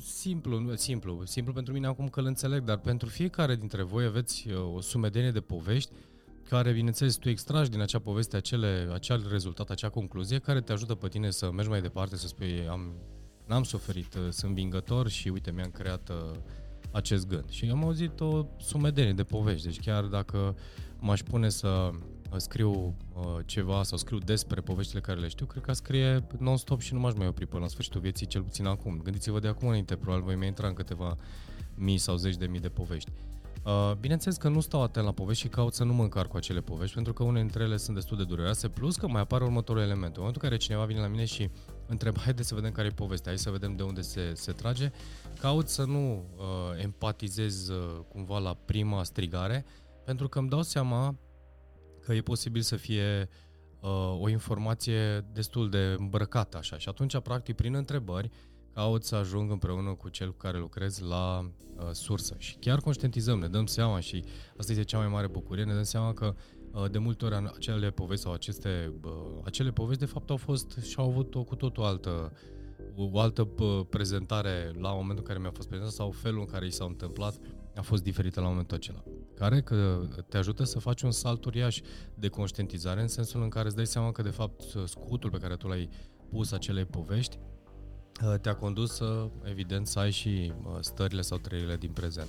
simplu, 0.01 0.75
simplu, 0.75 1.25
simplu 1.25 1.53
pentru 1.53 1.73
mine 1.73 1.87
acum 1.87 2.07
că 2.07 2.19
îl 2.19 2.25
înțeleg, 2.25 2.63
dar 2.63 2.77
pentru 2.77 3.09
fiecare 3.09 3.55
dintre 3.55 3.83
voi 3.83 4.05
aveți 4.05 4.49
uh, 4.49 4.75
o 4.75 4.81
sumedenie 4.81 5.31
de 5.31 5.41
povești 5.41 5.91
care, 6.49 6.71
bineînțeles, 6.71 7.15
tu 7.15 7.29
extragi 7.29 7.69
din 7.69 7.81
acea 7.81 7.99
poveste 7.99 8.35
acele, 8.35 8.89
acel 8.93 9.25
rezultat, 9.29 9.69
acea 9.69 9.89
concluzie 9.89 10.39
care 10.39 10.61
te 10.61 10.71
ajută 10.71 10.95
pe 10.95 11.07
tine 11.07 11.29
să 11.29 11.51
mergi 11.51 11.69
mai 11.69 11.81
departe, 11.81 12.15
să 12.15 12.27
spui, 12.27 12.67
am, 12.69 12.93
n-am 13.45 13.63
suferit, 13.63 14.13
uh, 14.13 14.27
sunt 14.29 14.53
vingător 14.53 15.07
și 15.07 15.27
uite, 15.27 15.51
mi-am 15.51 15.69
creat 15.69 16.09
uh, 16.09 16.31
acest 16.91 17.27
gând. 17.27 17.49
Și 17.49 17.69
am 17.71 17.83
auzit 17.83 18.19
o 18.19 18.45
sumedenie 18.57 19.13
de 19.13 19.23
povești, 19.23 19.65
deci 19.65 19.79
chiar 19.79 20.03
dacă 20.03 20.55
m-aș 20.99 21.21
pune 21.21 21.49
să 21.49 21.67
uh, 21.67 22.37
scriu 22.37 22.71
uh, 23.13 23.23
ceva 23.45 23.83
sau 23.83 23.97
scriu 23.97 24.17
despre 24.17 24.61
poveștile 24.61 24.99
care 24.99 25.19
le 25.19 25.27
știu, 25.27 25.45
cred 25.45 25.63
că 25.63 25.73
scrie 25.73 26.27
non-stop 26.39 26.81
și 26.81 26.93
nu 26.93 26.99
m-aș 26.99 27.13
mai 27.13 27.27
opri 27.27 27.45
până 27.45 27.61
la 27.61 27.67
sfârșitul 27.67 28.01
vieții, 28.01 28.27
cel 28.27 28.41
puțin 28.41 28.65
acum. 28.65 28.99
Gândiți-vă 29.03 29.39
de 29.39 29.47
acum 29.47 29.67
înainte, 29.67 29.95
probabil 29.95 30.25
voi 30.25 30.35
mai 30.35 30.47
intra 30.47 30.67
în 30.67 30.73
câteva 30.73 31.17
mii 31.75 31.97
sau 31.97 32.15
zeci 32.15 32.35
de 32.35 32.45
mii 32.45 32.59
de 32.59 32.69
povești. 32.69 33.11
Uh, 33.15 33.42
bineînțeles 33.99 34.37
că 34.37 34.49
nu 34.49 34.59
stau 34.59 34.83
atent 34.83 35.05
la 35.05 35.11
povești 35.11 35.41
și 35.41 35.49
caut 35.49 35.73
să 35.73 35.83
nu 35.83 35.93
mă 35.93 36.03
încarc 36.03 36.29
cu 36.29 36.37
acele 36.37 36.59
povești, 36.59 36.93
pentru 36.93 37.13
că 37.13 37.23
unele 37.23 37.39
dintre 37.39 37.63
ele 37.63 37.77
sunt 37.77 37.95
destul 37.95 38.17
de 38.17 38.23
dureroase, 38.23 38.69
plus 38.69 38.95
că 38.95 39.07
mai 39.07 39.21
apare 39.21 39.43
următorul 39.43 39.81
element. 39.81 40.15
În 40.15 40.17
momentul 40.17 40.41
în 40.43 40.49
care 40.49 40.61
cineva 40.61 40.85
vine 40.85 40.99
la 40.99 41.07
mine 41.07 41.25
și 41.25 41.49
întreb, 41.87 42.17
haide 42.17 42.43
să 42.43 42.55
vedem 42.55 42.71
care 42.71 42.87
e 42.87 42.91
povestea, 42.91 43.31
hai 43.31 43.39
să 43.39 43.49
vedem 43.49 43.75
de 43.75 43.83
unde 43.83 44.01
se, 44.01 44.31
se 44.33 44.51
trage, 44.51 44.91
caut 45.39 45.67
să 45.67 45.83
nu 45.83 46.13
uh, 46.37 46.83
empatizez 46.83 47.67
uh, 47.67 47.99
cumva 48.07 48.39
la 48.39 48.53
prima 48.53 49.03
strigare, 49.03 49.65
pentru 50.05 50.27
că 50.27 50.39
îmi 50.39 50.49
dau 50.49 50.61
seama 50.61 51.19
că 52.01 52.13
e 52.13 52.21
posibil 52.21 52.61
să 52.61 52.75
fie 52.75 53.29
uh, 53.79 54.19
o 54.19 54.29
informație 54.29 55.25
destul 55.33 55.69
de 55.69 55.95
îmbrăcată 55.97 56.57
așa 56.57 56.77
și 56.77 56.89
atunci, 56.89 57.19
practic, 57.19 57.55
prin 57.55 57.75
întrebări, 57.75 58.29
caut 58.73 59.03
să 59.03 59.15
ajung 59.15 59.51
împreună 59.51 59.93
cu 59.93 60.09
cel 60.09 60.29
cu 60.29 60.37
care 60.37 60.57
lucrez 60.57 60.99
la 60.99 61.39
uh, 61.39 61.89
sursă 61.91 62.35
și 62.37 62.55
chiar 62.55 62.79
conștientizăm, 62.79 63.39
ne 63.39 63.47
dăm 63.47 63.65
seama 63.65 63.99
și 63.99 64.23
asta 64.57 64.71
este 64.71 64.83
cea 64.83 64.97
mai 64.97 65.07
mare 65.07 65.27
bucurie, 65.27 65.63
ne 65.63 65.73
dăm 65.73 65.83
seama 65.83 66.13
că 66.13 66.35
uh, 66.71 66.89
de 66.91 66.97
multe 66.97 67.25
ori 67.25 67.35
acele 67.55 67.89
povesti 67.89 68.23
sau 68.23 68.33
aceste, 68.33 68.93
uh, 69.03 69.11
acele 69.43 69.71
povesti 69.71 70.05
de 70.05 70.11
fapt 70.11 70.29
au 70.29 70.37
fost 70.37 70.77
și 70.81 70.95
au 70.97 71.09
avut 71.09 71.35
o 71.35 71.43
cu 71.43 71.55
totul 71.55 71.83
altă 71.83 72.31
o 72.95 73.19
altă 73.19 73.43
prezentare 73.89 74.71
la 74.77 74.89
momentul 74.89 75.17
în 75.17 75.23
care 75.23 75.39
mi-a 75.39 75.51
fost 75.51 75.67
prezentat 75.67 75.93
sau 75.93 76.11
felul 76.11 76.39
în 76.39 76.45
care 76.45 76.65
i 76.65 76.71
s-a 76.71 76.85
întâmplat 76.85 77.37
a 77.75 77.81
fost 77.81 78.03
diferită 78.03 78.41
la 78.41 78.47
momentul 78.47 78.77
acela. 78.77 79.03
Care 79.35 79.61
că 79.61 80.07
te 80.29 80.37
ajută 80.37 80.63
să 80.63 80.79
faci 80.79 81.01
un 81.01 81.11
salt 81.11 81.45
uriaș 81.45 81.81
de 82.15 82.27
conștientizare 82.27 83.01
în 83.01 83.07
sensul 83.07 83.41
în 83.41 83.49
care 83.49 83.65
îți 83.65 83.75
dai 83.75 83.85
seama 83.85 84.11
că 84.11 84.21
de 84.21 84.29
fapt 84.29 84.61
scutul 84.85 85.29
pe 85.29 85.37
care 85.37 85.55
tu 85.55 85.67
l-ai 85.67 85.89
pus 86.29 86.51
acelei 86.51 86.85
povești 86.85 87.37
Uh, 87.37 87.52
te-a 88.41 88.55
condus 88.55 88.93
să, 88.93 89.27
evident, 89.43 89.87
să 89.87 89.99
ai 89.99 90.11
și 90.11 90.51
uh, 90.63 90.77
stările 90.79 91.21
sau 91.21 91.37
trăirile 91.37 91.75
din 91.75 91.91
prezent. 91.91 92.27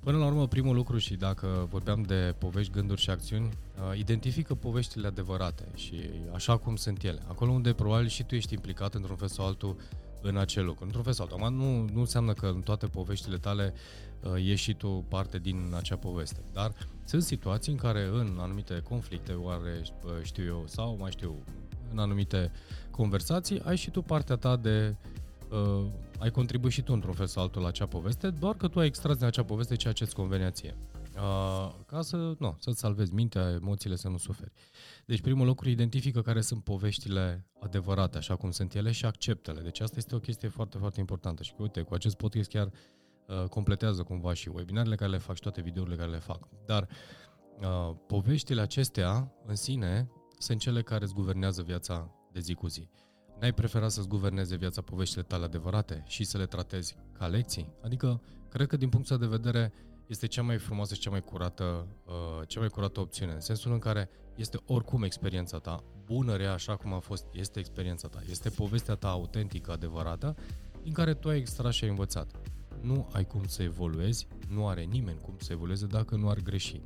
Până 0.00 0.18
la 0.18 0.26
urmă, 0.26 0.46
primul 0.46 0.74
lucru 0.74 0.98
și 0.98 1.14
dacă 1.14 1.66
vorbeam 1.70 2.02
de 2.02 2.34
povești, 2.38 2.72
gânduri 2.72 3.00
și 3.00 3.10
acțiuni, 3.10 3.44
uh, 3.44 3.98
identifică 3.98 4.54
poveștile 4.54 5.06
adevărate 5.06 5.68
și 5.74 5.94
așa 6.34 6.56
cum 6.56 6.76
sunt 6.76 7.02
ele. 7.02 7.22
Acolo 7.28 7.50
unde 7.50 7.72
probabil 7.72 8.08
și 8.08 8.24
tu 8.24 8.34
ești 8.34 8.54
implicat 8.54 8.94
într-un 8.94 9.16
fel 9.16 9.28
sau 9.28 9.46
altul 9.46 9.76
în 10.22 10.36
acel 10.36 10.64
lucru. 10.64 10.84
Într-un 10.84 11.02
fel 11.02 11.12
sau 11.12 11.28
altul. 11.30 11.56
nu, 11.56 11.88
nu 11.92 12.00
înseamnă 12.00 12.32
că 12.32 12.46
în 12.46 12.60
toate 12.60 12.86
poveștile 12.86 13.36
tale 13.36 13.74
ești 14.34 14.64
și 14.64 14.74
tu 14.74 15.04
parte 15.08 15.38
din 15.38 15.72
acea 15.76 15.96
poveste. 15.96 16.40
Dar 16.52 16.72
sunt 17.04 17.22
situații 17.22 17.72
în 17.72 17.78
care 17.78 18.04
în 18.12 18.36
anumite 18.38 18.82
conflicte, 18.88 19.32
oare 19.32 19.82
știu 20.22 20.44
eu, 20.44 20.64
sau 20.66 20.96
mai 21.00 21.10
știu, 21.10 21.34
în 21.94 22.00
anumite 22.00 22.52
conversații, 22.90 23.60
ai 23.60 23.76
și 23.76 23.90
tu 23.90 24.02
partea 24.02 24.36
ta 24.36 24.56
de 24.56 24.96
uh, 25.50 25.86
ai 26.18 26.30
contribuit 26.30 26.72
și 26.72 26.82
tu 26.82 26.92
într-un 26.92 27.14
fel 27.14 27.26
sau 27.26 27.42
altul 27.42 27.62
la 27.62 27.68
acea 27.68 27.86
poveste, 27.86 28.30
doar 28.30 28.56
că 28.56 28.68
tu 28.68 28.78
ai 28.78 28.86
extras 28.86 29.16
din 29.16 29.26
acea 29.26 29.44
poveste 29.44 29.76
ceea 29.76 29.92
ce 29.92 30.04
îți 30.04 30.14
convenea 30.14 30.50
ție. 30.50 30.76
Uh, 31.16 31.74
ca 31.86 32.02
să, 32.02 32.34
nu, 32.38 32.56
să-ți 32.58 32.78
salvezi 32.78 33.14
mintea, 33.14 33.50
emoțiile, 33.50 33.96
să 33.96 34.08
nu 34.08 34.16
suferi. 34.16 34.52
Deci 35.06 35.20
primul 35.20 35.46
lucru, 35.46 35.68
identifică 35.68 36.22
care 36.22 36.40
sunt 36.40 36.64
poveștile 36.64 37.46
adevărate, 37.60 38.18
așa 38.18 38.36
cum 38.36 38.50
sunt 38.50 38.74
ele 38.74 38.92
și 38.92 39.04
acceptele. 39.04 39.60
Deci 39.60 39.80
asta 39.80 39.94
este 39.98 40.14
o 40.14 40.18
chestie 40.18 40.48
foarte, 40.48 40.78
foarte 40.78 41.00
importantă 41.00 41.42
și 41.42 41.54
uite, 41.58 41.82
cu 41.82 41.94
acest 41.94 42.16
podcast 42.16 42.48
chiar 42.48 42.70
uh, 43.26 43.48
completează 43.48 44.02
cumva 44.02 44.32
și 44.32 44.48
webinarele 44.48 44.94
care 44.94 45.10
le 45.10 45.18
fac 45.18 45.34
și 45.34 45.42
toate 45.42 45.60
videourile 45.60 45.96
care 45.96 46.10
le 46.10 46.18
fac. 46.18 46.48
Dar 46.66 46.88
uh, 47.60 47.96
poveștile 48.06 48.60
acestea 48.60 49.32
în 49.46 49.54
sine 49.54 50.10
sunt 50.44 50.60
cele 50.60 50.82
care 50.82 51.04
îți 51.04 51.14
guvernează 51.14 51.62
viața 51.62 52.10
de 52.32 52.40
zi 52.40 52.54
cu 52.54 52.66
zi. 52.66 52.88
N-ai 53.40 53.52
preferat 53.52 53.90
să-ți 53.90 54.08
guverneze 54.08 54.56
viața 54.56 54.82
poveștile 54.82 55.22
tale 55.22 55.44
adevărate 55.44 56.02
și 56.06 56.24
să 56.24 56.38
le 56.38 56.46
tratezi 56.46 56.96
ca 57.12 57.26
lecții? 57.26 57.72
Adică, 57.82 58.20
cred 58.48 58.66
că 58.66 58.76
din 58.76 58.88
punctul 58.88 59.18
de 59.18 59.26
vedere 59.26 59.72
este 60.06 60.26
cea 60.26 60.42
mai 60.42 60.58
frumoasă 60.58 60.94
și 60.94 61.00
cea 61.00 61.10
mai 61.10 61.22
curată, 61.22 61.86
uh, 62.06 62.46
cea 62.46 62.60
mai 62.60 62.68
curată 62.68 63.00
opțiune, 63.00 63.32
în 63.32 63.40
sensul 63.40 63.72
în 63.72 63.78
care 63.78 64.08
este 64.36 64.58
oricum 64.66 65.02
experiența 65.02 65.58
ta, 65.58 65.84
bună, 66.04 66.36
rea, 66.36 66.52
așa 66.52 66.76
cum 66.76 66.92
a 66.92 66.98
fost, 66.98 67.26
este 67.32 67.58
experiența 67.58 68.08
ta, 68.08 68.22
este 68.28 68.48
povestea 68.48 68.94
ta 68.94 69.08
autentică, 69.08 69.72
adevărată, 69.72 70.36
din 70.82 70.92
care 70.92 71.14
tu 71.14 71.28
ai 71.28 71.38
extras 71.38 71.74
și 71.74 71.84
ai 71.84 71.90
învățat. 71.90 72.30
Nu 72.80 73.08
ai 73.12 73.26
cum 73.26 73.46
să 73.46 73.62
evoluezi, 73.62 74.26
nu 74.48 74.68
are 74.68 74.82
nimeni 74.82 75.20
cum 75.20 75.34
să 75.38 75.52
evolueze 75.52 75.86
dacă 75.86 76.16
nu 76.16 76.28
ar 76.28 76.38
greși. 76.38 76.82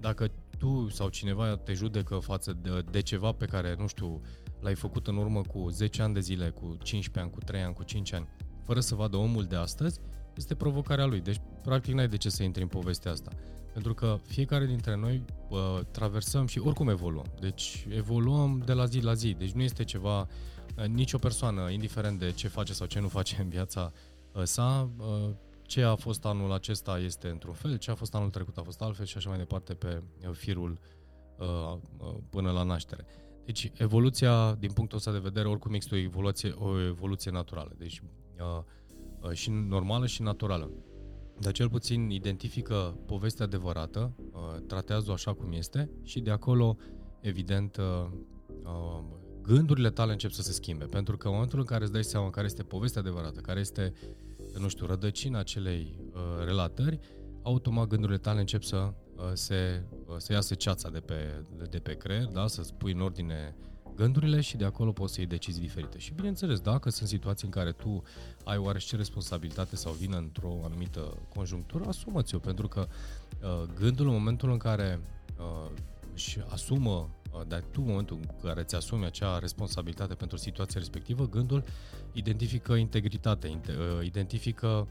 Dacă 0.00 0.30
tu 0.60 0.88
sau 0.88 1.08
cineva 1.08 1.56
te 1.56 1.72
judecă 1.72 2.14
față 2.14 2.52
de, 2.52 2.84
de 2.90 3.00
ceva 3.00 3.32
pe 3.32 3.44
care, 3.46 3.74
nu 3.78 3.86
știu, 3.86 4.20
l-ai 4.60 4.74
făcut 4.74 5.06
în 5.06 5.16
urmă 5.16 5.40
cu 5.40 5.68
10 5.68 6.02
ani 6.02 6.14
de 6.14 6.20
zile, 6.20 6.50
cu 6.50 6.76
15 6.82 7.18
ani, 7.18 7.30
cu 7.30 7.38
3 7.38 7.62
ani, 7.62 7.74
cu 7.74 7.82
5 7.82 8.12
ani, 8.12 8.28
fără 8.64 8.80
să 8.80 8.94
vadă 8.94 9.16
omul 9.16 9.44
de 9.44 9.56
astăzi, 9.56 10.00
este 10.36 10.54
provocarea 10.54 11.04
lui. 11.06 11.20
Deci, 11.20 11.40
practic, 11.62 11.94
n-ai 11.94 12.08
de 12.08 12.16
ce 12.16 12.30
să 12.30 12.42
intri 12.42 12.62
în 12.62 12.68
povestea 12.68 13.10
asta. 13.10 13.30
Pentru 13.72 13.94
că 13.94 14.18
fiecare 14.26 14.66
dintre 14.66 14.96
noi 14.96 15.24
uh, 15.48 15.80
traversăm 15.90 16.46
și 16.46 16.58
oricum 16.58 16.88
evoluăm. 16.88 17.26
Deci, 17.40 17.86
evoluăm 17.88 18.62
de 18.66 18.72
la 18.72 18.84
zi 18.84 19.00
la 19.00 19.14
zi. 19.14 19.34
Deci, 19.38 19.50
nu 19.50 19.62
este 19.62 19.84
ceva, 19.84 20.20
uh, 20.20 20.84
nicio 20.84 21.18
persoană, 21.18 21.70
indiferent 21.70 22.18
de 22.18 22.30
ce 22.30 22.48
face 22.48 22.72
sau 22.72 22.86
ce 22.86 23.00
nu 23.00 23.08
face 23.08 23.36
în 23.40 23.48
viața 23.48 23.92
uh, 24.32 24.42
sa, 24.42 24.90
uh, 24.98 25.30
ce 25.70 25.82
a 25.82 25.94
fost 25.94 26.24
anul 26.24 26.52
acesta 26.52 26.98
este 26.98 27.28
într-un 27.28 27.54
fel, 27.54 27.76
ce 27.76 27.90
a 27.90 27.94
fost 27.94 28.14
anul 28.14 28.30
trecut 28.30 28.56
a 28.56 28.62
fost 28.62 28.82
altfel 28.82 29.04
și 29.04 29.16
așa 29.16 29.28
mai 29.28 29.38
departe 29.38 29.74
pe 29.74 30.02
uh, 30.28 30.30
firul 30.32 30.78
uh, 31.38 31.76
uh, 31.98 32.14
până 32.30 32.50
la 32.50 32.62
naștere. 32.62 33.04
Deci 33.44 33.72
evoluția, 33.74 34.54
din 34.54 34.72
punctul 34.72 34.98
ăsta 34.98 35.12
de 35.12 35.18
vedere, 35.18 35.48
oricum 35.48 35.74
este 35.74 35.94
o 35.94 35.98
evoluție, 35.98 36.50
o 36.50 36.80
evoluție 36.80 37.30
naturală. 37.30 37.74
Deci 37.78 38.02
uh, 38.38 38.62
uh, 39.20 39.30
și 39.30 39.50
normală 39.50 40.06
și 40.06 40.22
naturală. 40.22 40.70
Dar 41.38 41.52
cel 41.52 41.68
puțin 41.68 42.10
identifică 42.10 42.98
povestea 43.06 43.44
adevărată, 43.44 44.12
uh, 44.32 44.40
tratează-o 44.66 45.12
așa 45.12 45.34
cum 45.34 45.52
este 45.52 45.90
și 46.02 46.20
de 46.20 46.30
acolo, 46.30 46.76
evident, 47.20 47.76
uh, 47.76 48.10
uh, 48.64 49.04
gândurile 49.42 49.90
tale 49.90 50.12
încep 50.12 50.30
să 50.30 50.42
se 50.42 50.52
schimbe. 50.52 50.84
Pentru 50.84 51.16
că 51.16 51.26
în 51.26 51.32
momentul 51.32 51.58
în 51.58 51.64
care 51.64 51.82
îți 51.82 51.92
dai 51.92 52.04
seama 52.04 52.30
care 52.30 52.46
este 52.46 52.62
povestea 52.62 53.00
adevărată, 53.00 53.40
care 53.40 53.60
este, 53.60 53.92
nu 54.58 54.68
știu, 54.68 54.86
rădăcina 54.86 55.38
acelei 55.38 55.98
uh, 56.12 56.44
relatări, 56.44 56.98
automat 57.42 57.86
gândurile 57.86 58.18
tale 58.18 58.40
încep 58.40 58.62
să 58.62 58.92
Uh, 59.20 59.30
se, 59.32 59.82
uh, 60.06 60.14
se 60.18 60.32
iasă 60.32 60.54
ceața 60.54 60.88
de 60.90 61.00
pe, 61.00 61.44
de 61.70 61.78
pe 61.78 61.96
creier, 61.96 62.24
da? 62.24 62.46
să-ți 62.46 62.74
pui 62.74 62.92
în 62.92 63.00
ordine 63.00 63.54
gândurile 63.94 64.40
și 64.40 64.56
de 64.56 64.64
acolo 64.64 64.92
poți 64.92 65.14
să 65.14 65.20
iei 65.20 65.28
decizii 65.28 65.60
diferite. 65.60 65.98
Și 65.98 66.12
bineînțeles, 66.12 66.60
dacă 66.60 66.90
sunt 66.90 67.08
situații 67.08 67.46
în 67.46 67.52
care 67.52 67.72
tu 67.72 68.02
ai 68.44 68.56
oarește 68.56 68.96
responsabilitate 68.96 69.76
sau 69.76 69.92
vină 69.92 70.16
într-o 70.16 70.60
anumită 70.64 71.18
conjunctură, 71.34 71.84
asumă-ți-o, 71.86 72.38
pentru 72.38 72.68
că 72.68 72.88
uh, 73.42 73.68
gândul 73.74 74.06
în 74.06 74.12
momentul 74.12 74.50
în 74.50 74.58
care 74.58 75.00
uh, 75.38 75.70
își 76.14 76.38
asumă, 76.48 76.90
uh, 76.90 77.19
dar 77.48 77.60
tu 77.60 77.80
în 77.80 77.88
momentul 77.88 78.18
în 78.20 78.48
care 78.48 78.62
ți 78.62 78.74
asumi 78.74 79.04
acea 79.04 79.38
responsabilitate 79.38 80.14
pentru 80.14 80.36
situația 80.36 80.78
respectivă, 80.78 81.28
gândul 81.28 81.64
identifică 82.12 82.74
integritate, 82.74 83.60
uh, 83.68 84.06
identifică 84.06 84.88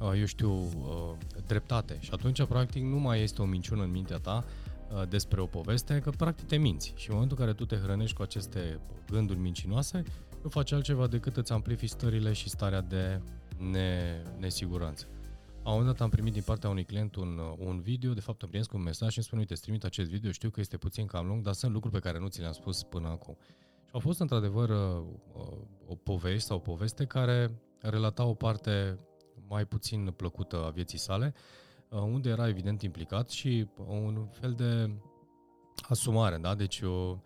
uh, 0.00 0.12
eu 0.18 0.24
știu, 0.24 0.52
uh, 0.52 1.14
dreptate. 1.46 1.96
Și 2.00 2.10
atunci, 2.12 2.44
practic, 2.44 2.82
nu 2.82 2.98
mai 2.98 3.22
este 3.22 3.42
o 3.42 3.44
minciună 3.44 3.82
în 3.82 3.90
mintea 3.90 4.18
ta, 4.18 4.44
Uh, 4.92 5.02
despre 5.08 5.40
o 5.40 5.46
poveste, 5.46 6.00
că 6.00 6.10
practic 6.10 6.46
te 6.46 6.56
minți. 6.56 6.92
Și 6.96 7.08
în 7.08 7.14
momentul 7.14 7.36
în 7.40 7.44
care 7.44 7.56
tu 7.56 7.64
te 7.64 7.76
hrănești 7.76 8.16
cu 8.16 8.22
aceste 8.22 8.80
gânduri 9.10 9.38
mincinoase, 9.38 10.02
nu 10.42 10.48
faci 10.48 10.72
altceva 10.72 11.06
decât 11.06 11.36
îți 11.36 11.52
amplifici 11.52 11.88
stările 11.88 12.32
și 12.32 12.48
starea 12.48 12.80
de 12.80 13.20
ne, 13.70 14.16
nesiguranță. 14.38 15.06
La 15.62 15.70
un 15.70 15.76
moment 15.78 15.96
dat 15.96 16.00
am 16.00 16.10
primit 16.10 16.32
din 16.32 16.42
partea 16.42 16.68
unui 16.68 16.84
client 16.84 17.14
un, 17.14 17.38
uh, 17.38 17.66
un 17.66 17.80
video, 17.80 18.12
de 18.12 18.20
fapt 18.20 18.42
am 18.42 18.48
primit 18.48 18.72
un 18.72 18.82
mesaj 18.82 19.10
și 19.10 19.16
îmi 19.16 19.24
spune, 19.24 19.40
uite, 19.40 19.54
trimit 19.54 19.84
acest 19.84 20.10
video, 20.10 20.30
știu 20.30 20.50
că 20.50 20.60
este 20.60 20.76
puțin 20.76 21.06
cam 21.06 21.26
lung, 21.26 21.42
dar 21.42 21.52
sunt 21.52 21.72
lucruri 21.72 21.94
pe 21.94 22.00
care 22.00 22.18
nu 22.18 22.28
ți 22.28 22.40
le-am 22.40 22.52
spus 22.52 22.82
până 22.82 23.08
acum. 23.08 23.36
Și 23.84 23.90
a 23.92 23.98
fost 23.98 24.20
într-adevăr 24.20 24.68
uh, 24.68 25.04
o 25.86 25.94
poveste 25.94 26.38
sau 26.38 26.56
o 26.56 26.60
poveste 26.60 27.04
care 27.04 27.60
relata 27.80 28.24
o 28.24 28.34
parte 28.34 28.98
mai 29.48 29.64
puțin 29.64 30.10
plăcută 30.16 30.64
a 30.64 30.70
vieții 30.70 30.98
sale, 30.98 31.34
Uh, 31.92 32.00
unde 32.00 32.28
era 32.28 32.48
evident 32.48 32.82
implicat 32.82 33.30
și 33.30 33.68
un 33.86 34.26
fel 34.30 34.52
de 34.52 34.90
asumare, 35.88 36.36
da? 36.36 36.54
Deci 36.54 36.80
o, 36.80 37.18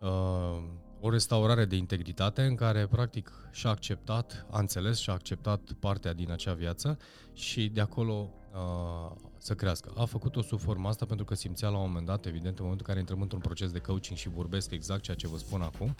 uh, 0.00 0.62
o 1.00 1.10
restaurare 1.10 1.64
de 1.64 1.76
integritate 1.76 2.42
în 2.42 2.54
care 2.54 2.86
practic 2.86 3.32
și-a 3.52 3.70
acceptat, 3.70 4.46
a 4.50 4.58
înțeles 4.58 4.98
și-a 4.98 5.12
acceptat 5.12 5.72
partea 5.78 6.12
din 6.12 6.30
acea 6.30 6.52
viață 6.52 6.98
și 7.32 7.68
de 7.68 7.80
acolo 7.80 8.30
uh, 8.54 9.16
să 9.38 9.54
crească. 9.54 9.92
A 9.96 10.04
făcut-o 10.04 10.42
sub 10.42 10.58
forma 10.58 10.88
asta 10.88 11.04
pentru 11.04 11.24
că 11.24 11.34
simțea 11.34 11.68
la 11.68 11.76
un 11.76 11.86
moment 11.86 12.06
dat, 12.06 12.26
evident, 12.26 12.58
în 12.58 12.64
momentul 12.64 12.86
în 12.86 12.92
care 12.92 12.98
intrăm 12.98 13.20
într-un 13.20 13.40
proces 13.40 13.70
de 13.70 13.78
coaching 13.78 14.18
și 14.18 14.28
vorbesc 14.28 14.70
exact 14.70 15.02
ceea 15.02 15.16
ce 15.16 15.28
vă 15.28 15.36
spun 15.36 15.60
acum, 15.60 15.94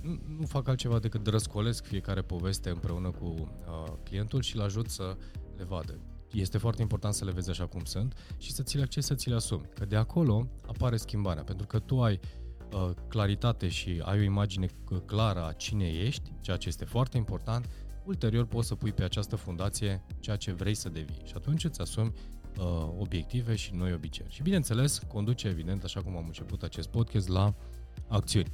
nu, 0.00 0.20
nu 0.38 0.46
fac 0.46 0.68
altceva 0.68 0.98
decât 0.98 1.26
răscolesc 1.26 1.84
fiecare 1.84 2.22
poveste 2.22 2.70
împreună 2.70 3.10
cu 3.10 3.24
uh, 3.26 3.92
clientul 4.02 4.42
și 4.42 4.56
îl 4.56 4.62
ajut 4.62 4.90
să 4.90 5.16
le 5.56 5.64
vadă 5.64 5.98
este 6.40 6.58
foarte 6.58 6.82
important 6.82 7.14
să 7.14 7.24
le 7.24 7.30
vezi 7.30 7.50
așa 7.50 7.66
cum 7.66 7.84
sunt 7.84 8.14
și 8.38 8.52
să 8.52 8.62
ți 8.62 8.76
le 8.76 8.82
accesi, 8.82 9.06
să 9.06 9.14
ți 9.14 9.28
le 9.28 9.34
asumi. 9.34 9.68
Că 9.74 9.84
de 9.84 9.96
acolo 9.96 10.48
apare 10.66 10.96
schimbarea, 10.96 11.42
pentru 11.42 11.66
că 11.66 11.78
tu 11.78 12.02
ai 12.02 12.20
uh, 12.72 12.90
claritate 13.08 13.68
și 13.68 14.02
ai 14.04 14.18
o 14.18 14.22
imagine 14.22 14.66
clară 15.06 15.44
a 15.46 15.52
cine 15.52 15.86
ești, 15.86 16.32
ceea 16.40 16.56
ce 16.56 16.68
este 16.68 16.84
foarte 16.84 17.16
important, 17.16 17.68
ulterior 18.04 18.46
poți 18.46 18.68
să 18.68 18.74
pui 18.74 18.92
pe 18.92 19.02
această 19.02 19.36
fundație 19.36 20.04
ceea 20.20 20.36
ce 20.36 20.52
vrei 20.52 20.74
să 20.74 20.88
devii 20.88 21.22
și 21.24 21.32
atunci 21.36 21.64
îți 21.64 21.80
asumi 21.80 22.12
uh, 22.58 22.64
obiective 22.98 23.54
și 23.54 23.74
noi 23.74 23.92
obiceiuri. 23.92 24.34
Și 24.34 24.42
bineînțeles, 24.42 24.98
conduce 25.08 25.48
evident, 25.48 25.84
așa 25.84 26.02
cum 26.02 26.16
am 26.16 26.24
început 26.26 26.62
acest 26.62 26.88
podcast, 26.88 27.28
la 27.28 27.54
acțiuni. 28.08 28.52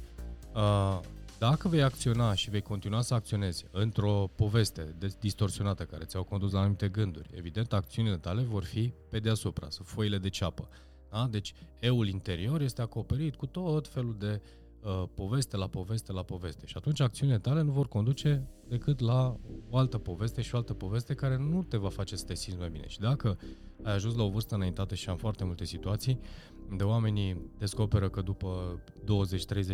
Uh, 0.55 0.99
dacă 1.39 1.67
vei 1.67 1.81
acționa 1.83 2.33
și 2.33 2.49
vei 2.49 2.61
continua 2.61 3.01
să 3.01 3.13
acționezi 3.13 3.65
într-o 3.71 4.29
poveste 4.35 4.95
distorsionată 5.19 5.83
care 5.83 6.03
ți-au 6.03 6.23
condus 6.23 6.51
la 6.51 6.59
anumite 6.59 6.87
gânduri, 6.87 7.29
evident, 7.33 7.73
acțiunile 7.73 8.17
tale 8.17 8.41
vor 8.41 8.63
fi 8.63 8.93
pe 9.09 9.19
deasupra, 9.19 9.69
sunt 9.69 9.87
foile 9.87 10.17
de 10.17 10.29
ceapă. 10.29 10.69
Da? 11.11 11.27
Deci, 11.27 11.53
eul 11.79 12.07
interior 12.07 12.61
este 12.61 12.81
acoperit 12.81 13.35
cu 13.35 13.45
tot 13.45 13.87
felul 13.87 14.15
de 14.19 14.41
uh, 14.81 15.03
poveste 15.13 15.57
la 15.57 15.67
poveste 15.67 16.11
la 16.11 16.23
poveste. 16.23 16.65
Și 16.65 16.73
atunci 16.77 16.99
acțiunile 16.99 17.39
tale 17.39 17.61
nu 17.61 17.71
vor 17.71 17.87
conduce 17.87 18.47
decât 18.67 18.99
la 18.99 19.35
o 19.69 19.77
altă 19.77 19.97
poveste 19.97 20.41
și 20.41 20.55
o 20.55 20.57
altă 20.57 20.73
poveste 20.73 21.13
care 21.13 21.37
nu 21.37 21.63
te 21.63 21.77
va 21.77 21.89
face 21.89 22.15
să 22.15 22.25
te 22.25 22.35
simți 22.35 22.59
mai 22.59 22.69
bine. 22.69 22.87
Și 22.87 22.99
dacă 22.99 23.37
ai 23.83 23.93
ajuns 23.93 24.15
la 24.15 24.23
o 24.23 24.29
vârstă 24.29 24.55
înaintată 24.55 24.95
și 24.95 25.09
am 25.09 25.17
foarte 25.17 25.43
multe 25.43 25.65
situații 25.65 26.19
unde 26.71 26.83
oamenii 26.83 27.51
descoperă 27.57 28.09
că 28.09 28.21
după 28.21 28.81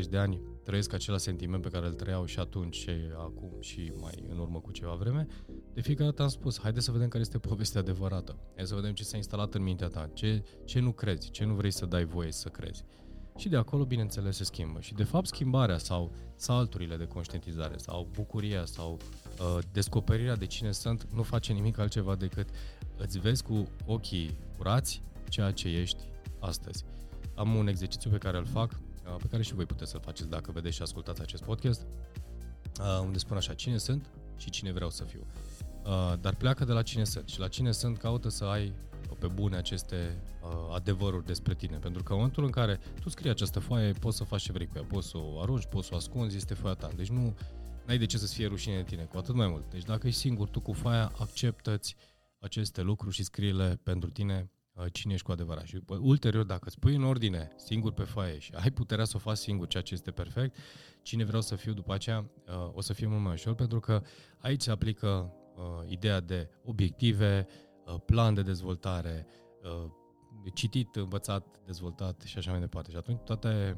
20-30 0.03 0.09
de 0.09 0.17
ani 0.17 0.41
trăiesc 0.63 0.93
același 0.93 1.23
sentiment 1.23 1.61
pe 1.61 1.69
care 1.69 1.85
îl 1.85 1.93
trăiau 1.93 2.25
și 2.25 2.39
atunci 2.39 2.75
și 2.75 2.89
acum 3.17 3.51
și 3.59 3.91
mai 4.01 4.23
în 4.29 4.37
urmă 4.37 4.59
cu 4.59 4.71
ceva 4.71 4.93
vreme, 4.93 5.27
de 5.73 5.81
fiecare 5.81 6.09
dată 6.09 6.21
am 6.21 6.27
spus, 6.27 6.59
haide 6.59 6.79
să 6.79 6.91
vedem 6.91 7.07
care 7.07 7.23
este 7.23 7.37
povestea 7.37 7.81
adevărată. 7.81 8.39
Hai 8.55 8.65
să 8.65 8.75
vedem 8.75 8.93
ce 8.93 9.03
s-a 9.03 9.17
instalat 9.17 9.53
în 9.53 9.63
mintea 9.63 9.87
ta, 9.87 10.09
ce, 10.13 10.43
ce 10.65 10.79
nu 10.79 10.91
crezi, 10.91 11.31
ce 11.31 11.45
nu 11.45 11.53
vrei 11.53 11.71
să 11.71 11.85
dai 11.85 12.05
voie 12.05 12.31
să 12.31 12.49
crezi. 12.49 12.83
Și 13.37 13.49
de 13.49 13.57
acolo, 13.57 13.85
bineînțeles, 13.85 14.35
se 14.35 14.43
schimbă. 14.43 14.79
Și, 14.79 14.93
de 14.93 15.03
fapt, 15.03 15.27
schimbarea 15.27 15.77
sau 15.77 16.11
salturile 16.35 16.95
de 16.95 17.05
conștientizare 17.05 17.77
sau 17.77 18.09
bucuria 18.11 18.65
sau 18.65 18.97
uh, 19.39 19.63
descoperirea 19.71 20.35
de 20.35 20.45
cine 20.45 20.71
sunt 20.71 21.07
nu 21.13 21.23
face 21.23 21.53
nimic 21.53 21.77
altceva 21.77 22.15
decât 22.15 22.49
îți 22.97 23.19
vezi 23.19 23.43
cu 23.43 23.67
ochii 23.85 24.37
curați 24.57 25.03
ceea 25.29 25.51
ce 25.51 25.67
ești 25.67 26.03
astăzi. 26.39 26.83
Am 27.35 27.55
un 27.55 27.67
exercițiu 27.67 28.09
pe 28.09 28.17
care 28.17 28.37
îl 28.37 28.45
fac, 28.45 28.71
uh, 28.71 29.15
pe 29.21 29.27
care 29.27 29.43
și 29.43 29.53
voi 29.53 29.65
puteți 29.65 29.91
să-l 29.91 29.99
faceți 29.99 30.29
dacă 30.29 30.51
vedeți 30.51 30.75
și 30.75 30.81
ascultați 30.81 31.21
acest 31.21 31.43
podcast, 31.43 31.87
uh, 32.79 32.99
unde 33.01 33.17
spun 33.17 33.37
așa, 33.37 33.53
cine 33.53 33.77
sunt 33.77 34.11
și 34.37 34.49
cine 34.49 34.71
vreau 34.71 34.89
să 34.89 35.03
fiu. 35.03 35.25
Uh, 35.85 36.13
dar 36.21 36.35
pleacă 36.35 36.65
de 36.65 36.71
la 36.71 36.81
cine 36.81 37.03
sunt 37.03 37.27
și 37.27 37.39
la 37.39 37.47
cine 37.47 37.71
sunt 37.71 37.97
caută 37.97 38.29
să 38.29 38.43
ai 38.43 38.73
pe 39.19 39.27
bune 39.27 39.55
aceste 39.55 40.21
adevăruri 40.73 41.25
despre 41.25 41.55
tine. 41.55 41.77
Pentru 41.77 42.03
că 42.03 42.11
în 42.11 42.17
momentul 42.17 42.43
în 42.43 42.49
care 42.49 42.79
tu 43.01 43.09
scrii 43.09 43.29
această 43.29 43.59
foaie, 43.59 43.91
poți 43.91 44.17
să 44.17 44.23
faci 44.23 44.41
ce 44.41 44.51
vrei 44.51 44.67
cu 44.67 44.73
ea, 44.75 44.83
poți 44.83 45.07
să 45.07 45.17
o 45.17 45.41
arunci, 45.41 45.65
poți 45.65 45.87
să 45.87 45.93
o 45.93 45.97
ascunzi, 45.97 46.35
este 46.35 46.53
foaia 46.53 46.75
ta. 46.75 46.89
Deci 46.95 47.09
nu 47.09 47.35
ai 47.87 47.97
de 47.97 48.05
ce 48.05 48.17
să-ți 48.17 48.33
fie 48.33 48.47
rușine 48.47 48.75
de 48.75 48.83
tine, 48.83 49.03
cu 49.03 49.17
atât 49.17 49.35
mai 49.35 49.47
mult. 49.47 49.69
Deci 49.69 49.83
dacă 49.83 50.07
ești 50.07 50.19
singur 50.19 50.49
tu 50.49 50.59
cu 50.59 50.73
foaia, 50.73 51.11
acceptă-ți 51.19 51.95
aceste 52.39 52.81
lucruri 52.81 53.15
și 53.15 53.23
scrie-le 53.23 53.79
pentru 53.83 54.09
tine 54.09 54.51
Uh, 54.51 54.56
cine 54.91 55.13
ești 55.13 55.25
cu 55.25 55.31
adevărat. 55.31 55.65
Și 55.65 55.79
ulterior, 55.87 56.43
dacă 56.43 56.63
îți 56.65 56.79
pui 56.79 56.95
în 56.95 57.03
ordine 57.03 57.51
singur 57.55 57.91
pe 57.91 58.03
foaie 58.03 58.39
și 58.39 58.53
ai 58.55 58.71
puterea 58.71 59.05
să 59.05 59.13
o 59.15 59.19
faci 59.19 59.37
singur, 59.37 59.67
ceea 59.67 59.83
ce 59.83 59.93
este 59.93 60.11
perfect, 60.11 60.55
cine 61.01 61.23
vreau 61.23 61.41
să 61.41 61.55
fiu 61.55 61.73
după 61.73 61.93
aceea, 61.93 62.29
uh, 62.47 62.71
o 62.73 62.81
să 62.81 62.93
fie 62.93 63.07
mult 63.07 63.21
mai 63.21 63.33
ușor, 63.33 63.55
pentru 63.55 63.79
că 63.79 64.01
aici 64.37 64.61
se 64.61 64.71
aplică 64.71 65.33
uh, 65.55 65.89
ideea 65.91 66.19
de 66.19 66.49
obiective, 66.63 67.47
plan 68.05 68.33
de 68.33 68.41
dezvoltare, 68.41 69.27
citit, 70.53 70.95
învățat, 70.95 71.61
dezvoltat 71.65 72.21
și 72.21 72.37
așa 72.37 72.51
mai 72.51 72.59
departe. 72.59 72.91
Și 72.91 72.97
atunci 72.97 73.19
toate, 73.19 73.77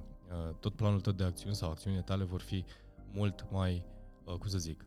tot 0.60 0.75
planul 0.75 1.00
tău 1.00 1.13
de 1.13 1.24
acțiuni 1.24 1.56
sau 1.56 1.70
acțiunile 1.72 2.01
tale 2.01 2.24
vor 2.24 2.41
fi 2.41 2.65
mult 3.12 3.46
mai, 3.51 3.86
cum 4.24 4.48
să 4.48 4.58
zic, 4.58 4.86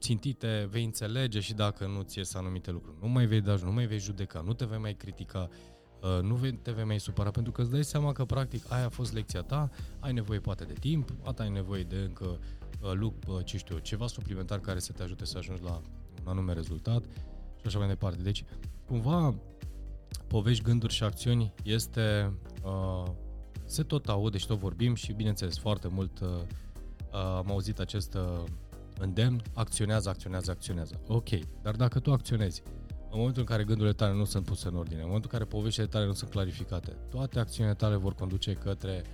țintite, 0.00 0.68
vei 0.70 0.84
înțelege 0.84 1.40
și 1.40 1.54
dacă 1.54 1.86
nu 1.86 2.02
ți 2.02 2.18
ies 2.18 2.34
anumite 2.34 2.70
lucruri. 2.70 2.96
Nu 3.00 3.08
mai 3.08 3.26
vei 3.26 3.40
da, 3.40 3.54
nu 3.62 3.72
mai 3.72 3.86
vei 3.86 3.98
judeca, 3.98 4.40
nu 4.40 4.52
te 4.52 4.64
vei 4.64 4.78
mai 4.78 4.94
critica, 4.94 5.48
uh, 6.02 6.22
nu 6.22 6.38
te 6.62 6.70
vei 6.70 6.84
mai 6.84 7.00
supăra, 7.00 7.30
pentru 7.30 7.52
că 7.52 7.60
îți 7.60 7.70
dai 7.70 7.84
seama 7.84 8.12
că 8.12 8.24
practic 8.24 8.72
aia 8.72 8.84
a 8.84 8.88
fost 8.88 9.12
lecția 9.12 9.42
ta, 9.42 9.70
ai 9.98 10.12
nevoie 10.12 10.38
poate 10.38 10.64
de 10.64 10.72
timp, 10.72 11.10
poate 11.10 11.42
ai 11.42 11.50
nevoie 11.50 11.82
de 11.82 11.96
încă 11.96 12.38
uh, 12.80 12.92
lucru, 12.92 13.32
uh, 13.32 13.44
ce 13.44 13.56
știu, 13.56 13.78
ceva 13.78 14.06
suplimentar 14.06 14.60
care 14.60 14.78
să 14.78 14.92
te 14.92 15.02
ajute 15.02 15.24
să 15.24 15.38
ajungi 15.38 15.62
la 15.62 15.80
un 16.24 16.28
anume 16.28 16.52
rezultat 16.52 17.04
și 17.56 17.66
așa 17.66 17.78
mai 17.78 17.88
departe. 17.88 18.22
Deci, 18.22 18.44
cumva, 18.86 19.34
povești, 20.26 20.62
gânduri 20.62 20.92
și 20.92 21.02
acțiuni 21.02 21.54
este, 21.62 22.32
uh, 22.64 23.10
se 23.64 23.82
tot 23.82 24.08
aude 24.08 24.38
și 24.38 24.46
tot 24.46 24.58
vorbim 24.58 24.94
și, 24.94 25.12
bineînțeles, 25.12 25.58
foarte 25.58 25.88
mult 25.88 26.20
uh, 26.20 26.28
am 27.12 27.50
auzit 27.50 27.78
acest 27.78 28.14
uh, 28.14 28.44
îndemn, 28.98 29.42
acționează, 29.54 30.08
acționează, 30.08 30.50
acționează. 30.50 31.00
Ok, 31.06 31.28
dar 31.62 31.76
dacă 31.76 32.00
tu 32.00 32.12
acționezi, 32.12 32.62
în 33.10 33.18
momentul 33.18 33.40
în 33.40 33.46
care 33.46 33.64
gândurile 33.64 33.94
tale 33.94 34.14
nu 34.14 34.24
sunt 34.24 34.44
puse 34.44 34.68
în 34.68 34.76
ordine, 34.76 35.00
în 35.00 35.06
momentul 35.06 35.30
în 35.32 35.38
care 35.38 35.50
poveștile 35.50 35.86
tale 35.86 36.06
nu 36.06 36.12
sunt 36.12 36.30
clarificate, 36.30 36.96
toate 37.10 37.38
acțiunile 37.38 37.74
tale 37.74 37.96
vor 37.96 38.14
conduce 38.14 38.52
către 38.52 39.04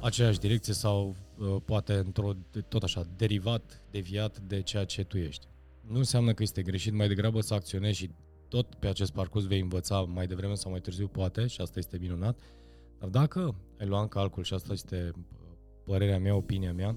aceeași 0.00 0.38
direcție 0.38 0.74
sau 0.74 1.16
uh, 1.38 1.56
poate 1.64 1.94
într-o, 1.94 2.32
tot 2.68 2.82
așa, 2.82 3.06
derivat, 3.16 3.82
deviat 3.90 4.38
de 4.38 4.62
ceea 4.62 4.84
ce 4.84 5.04
tu 5.04 5.18
ești. 5.18 5.46
Nu 5.80 5.96
înseamnă 5.96 6.32
că 6.32 6.42
este 6.42 6.62
greșit, 6.62 6.92
mai 6.92 7.08
degrabă 7.08 7.40
să 7.40 7.54
acționezi 7.54 7.98
și 7.98 8.10
tot 8.48 8.74
pe 8.74 8.86
acest 8.86 9.12
parcurs 9.12 9.44
vei 9.46 9.60
învăța 9.60 10.00
mai 10.00 10.26
devreme 10.26 10.54
sau 10.54 10.70
mai 10.70 10.80
târziu, 10.80 11.08
poate, 11.08 11.46
și 11.46 11.60
asta 11.60 11.78
este 11.78 11.98
minunat, 11.98 12.38
dar 12.98 13.08
dacă 13.08 13.54
ai 13.80 13.86
luat 13.86 14.02
în 14.02 14.08
calcul, 14.08 14.42
și 14.42 14.54
asta 14.54 14.72
este 14.72 15.12
părerea 15.84 16.18
mea, 16.18 16.34
opinia 16.34 16.72
mea, 16.72 16.96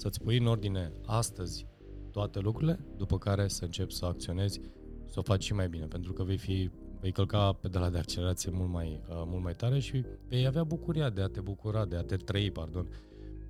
să-ți 0.00 0.20
pui 0.20 0.38
în 0.38 0.46
ordine 0.46 0.92
astăzi 1.06 1.66
toate 2.10 2.38
lucrurile, 2.38 2.84
după 2.96 3.18
care 3.18 3.48
să 3.48 3.64
începi 3.64 3.92
să 3.92 4.04
acționezi, 4.04 4.60
să 5.06 5.18
o 5.18 5.22
faci 5.22 5.44
și 5.44 5.52
mai 5.52 5.68
bine, 5.68 5.86
pentru 5.86 6.12
că 6.12 6.22
vei 6.22 6.36
fi 6.36 6.70
vei 7.00 7.12
călca 7.12 7.52
pedala 7.52 7.90
de 7.90 7.98
accelerație 7.98 8.50
mult 8.54 8.70
mai, 8.70 9.00
uh, 9.08 9.22
mult 9.26 9.42
mai 9.42 9.54
tare 9.54 9.78
și 9.78 10.04
vei 10.28 10.46
avea 10.46 10.64
bucuria 10.64 11.10
de 11.10 11.22
a 11.22 11.26
te 11.26 11.40
bucura, 11.40 11.84
de 11.84 11.96
a 11.96 12.02
te 12.02 12.16
trăi, 12.16 12.50
pardon, 12.50 12.88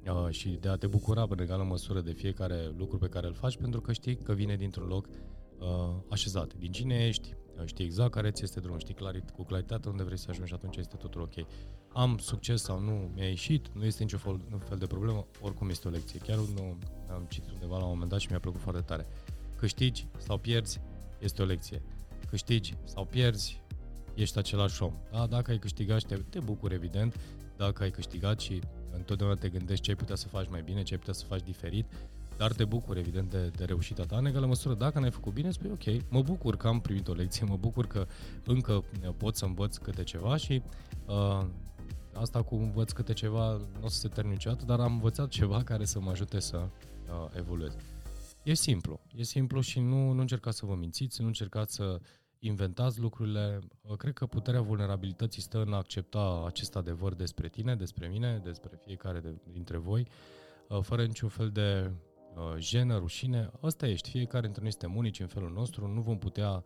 uh, 0.07 0.29
și 0.31 0.49
de 0.49 0.69
a 0.69 0.77
te 0.77 0.87
bucura 0.87 1.27
în 1.29 1.41
egală 1.41 1.63
măsură 1.63 2.01
de 2.01 2.13
fiecare 2.13 2.75
lucru 2.77 2.99
pe 2.99 3.09
care 3.09 3.27
îl 3.27 3.35
faci, 3.35 3.57
pentru 3.57 3.81
că 3.81 3.93
știi 3.93 4.17
că 4.17 4.33
vine 4.33 4.57
dintr-un 4.57 4.87
loc 4.87 5.07
uh, 5.07 5.67
așezat. 6.09 6.55
Din 6.55 6.73
cine 6.73 7.07
ești, 7.07 7.35
știi 7.67 7.85
exact 7.85 8.11
care 8.11 8.31
ți 8.31 8.43
este 8.43 8.61
drumul, 8.61 8.79
știi 8.79 8.95
clarit, 8.95 9.31
cu 9.31 9.45
claritate 9.45 9.89
unde 9.89 10.03
vrei 10.03 10.19
să 10.19 10.27
ajungi 10.31 10.49
și 10.49 10.55
atunci 10.55 10.77
este 10.77 10.97
totul 10.97 11.21
ok. 11.21 11.47
Am 11.93 12.19
succes 12.19 12.63
sau 12.63 12.81
nu, 12.81 13.11
mi-a 13.15 13.29
ieșit, 13.29 13.69
nu 13.75 13.85
este 13.85 14.03
nicio 14.03 14.19
fel, 14.19 14.41
fel 14.69 14.79
de 14.79 14.87
problemă, 14.87 15.27
oricum 15.41 15.69
este 15.69 15.89
o 15.89 15.91
lecție. 15.91 16.19
Chiar 16.19 16.37
nu 16.37 16.77
am 17.11 17.27
citit 17.29 17.51
undeva 17.51 17.77
la 17.77 17.85
un 17.85 17.91
moment 17.91 18.11
dat 18.11 18.21
și 18.21 18.27
mi-a 18.31 18.41
plăcut 18.41 18.61
foarte 18.61 18.81
tare. 18.81 19.07
Câștigi 19.57 20.07
sau 20.19 20.39
pierzi, 20.39 20.81
este 21.19 21.43
o 21.43 21.45
lecție. 21.45 21.83
Câștigi 22.29 22.75
sau 22.85 23.05
pierzi, 23.05 23.63
ești 24.15 24.39
același 24.39 24.83
om. 24.83 24.93
Da? 25.11 25.27
Dacă 25.27 25.51
ai 25.51 25.59
câștigat, 25.59 26.03
te, 26.03 26.17
te 26.17 26.41
bucuri 26.41 26.75
evident, 26.75 27.21
dacă 27.57 27.83
ai 27.83 27.91
câștigat 27.91 28.41
și 28.41 28.61
întotdeauna 28.93 29.37
te 29.37 29.49
gândești 29.49 29.85
ce 29.85 29.91
ai 29.91 29.97
putea 29.97 30.15
să 30.15 30.29
faci 30.29 30.49
mai 30.49 30.63
bine, 30.63 30.83
ce 30.83 30.93
ai 30.93 30.99
putea 30.99 31.15
să 31.15 31.25
faci 31.25 31.43
diferit, 31.43 31.87
dar 32.41 32.53
te 32.53 32.65
bucur, 32.65 32.97
evident, 32.97 33.31
de, 33.31 33.51
de 33.57 33.65
reușita 33.65 34.05
ta. 34.05 34.17
În 34.17 34.27
egală 34.27 34.47
măsură, 34.47 34.75
dacă 34.75 34.99
n-ai 34.99 35.11
făcut 35.11 35.33
bine, 35.33 35.51
spui, 35.51 35.71
ok, 35.71 36.11
mă 36.11 36.23
bucur 36.23 36.57
că 36.57 36.67
am 36.67 36.81
primit 36.81 37.09
o 37.09 37.13
lecție, 37.13 37.47
mă 37.47 37.57
bucur 37.57 37.87
că 37.87 38.07
încă 38.45 38.85
pot 39.17 39.37
să 39.37 39.45
învăț 39.45 39.77
câte 39.77 40.03
ceva 40.03 40.37
și 40.37 40.63
uh, 41.07 41.47
asta 42.13 42.43
cu 42.43 42.55
învăț 42.55 42.93
câte 42.93 43.13
ceva 43.13 43.53
nu 43.53 43.85
o 43.85 43.89
să 43.89 43.99
se 43.99 44.09
termine 44.09 44.35
niciodată, 44.35 44.65
dar 44.65 44.81
am 44.81 44.93
învățat 44.93 45.29
ceva 45.29 45.63
care 45.63 45.85
să 45.85 46.01
mă 46.01 46.11
ajute 46.11 46.41
să 46.41 46.57
uh, 46.57 47.37
evoluez. 47.37 47.77
E 48.43 48.55
simplu, 48.55 49.01
e 49.17 49.23
simplu 49.23 49.61
și 49.61 49.81
nu, 49.81 50.13
nu 50.13 50.21
încercați 50.21 50.59
să 50.59 50.67
vă 50.67 50.75
mințiți, 50.75 51.21
nu 51.21 51.27
încercați 51.27 51.75
să 51.75 52.01
inventați 52.39 53.01
lucrurile. 53.01 53.59
Uh, 53.83 53.97
cred 53.97 54.13
că 54.13 54.27
puterea 54.27 54.61
vulnerabilității 54.61 55.43
stă 55.43 55.63
în 55.67 55.73
a 55.73 55.77
accepta 55.77 56.45
acest 56.47 56.77
adevăr 56.77 57.15
despre 57.15 57.49
tine, 57.49 57.75
despre 57.75 58.09
mine, 58.09 58.41
despre 58.45 58.79
fiecare 58.85 59.23
dintre 59.53 59.77
voi, 59.77 60.07
uh, 60.69 60.79
fără 60.83 61.05
niciun 61.05 61.29
fel 61.29 61.51
de 61.51 61.91
Uh, 61.91 62.10
jenă, 62.59 62.97
rușine, 62.99 63.51
ăsta 63.63 63.87
ești. 63.87 64.11
Fiecare 64.11 64.43
dintre 64.43 64.63
noi 64.63 64.71
suntem 64.71 64.97
unici 64.97 65.21
în 65.21 65.27
felul 65.27 65.53
nostru, 65.53 65.87
nu 65.87 66.01
vom 66.01 66.19
putea 66.19 66.65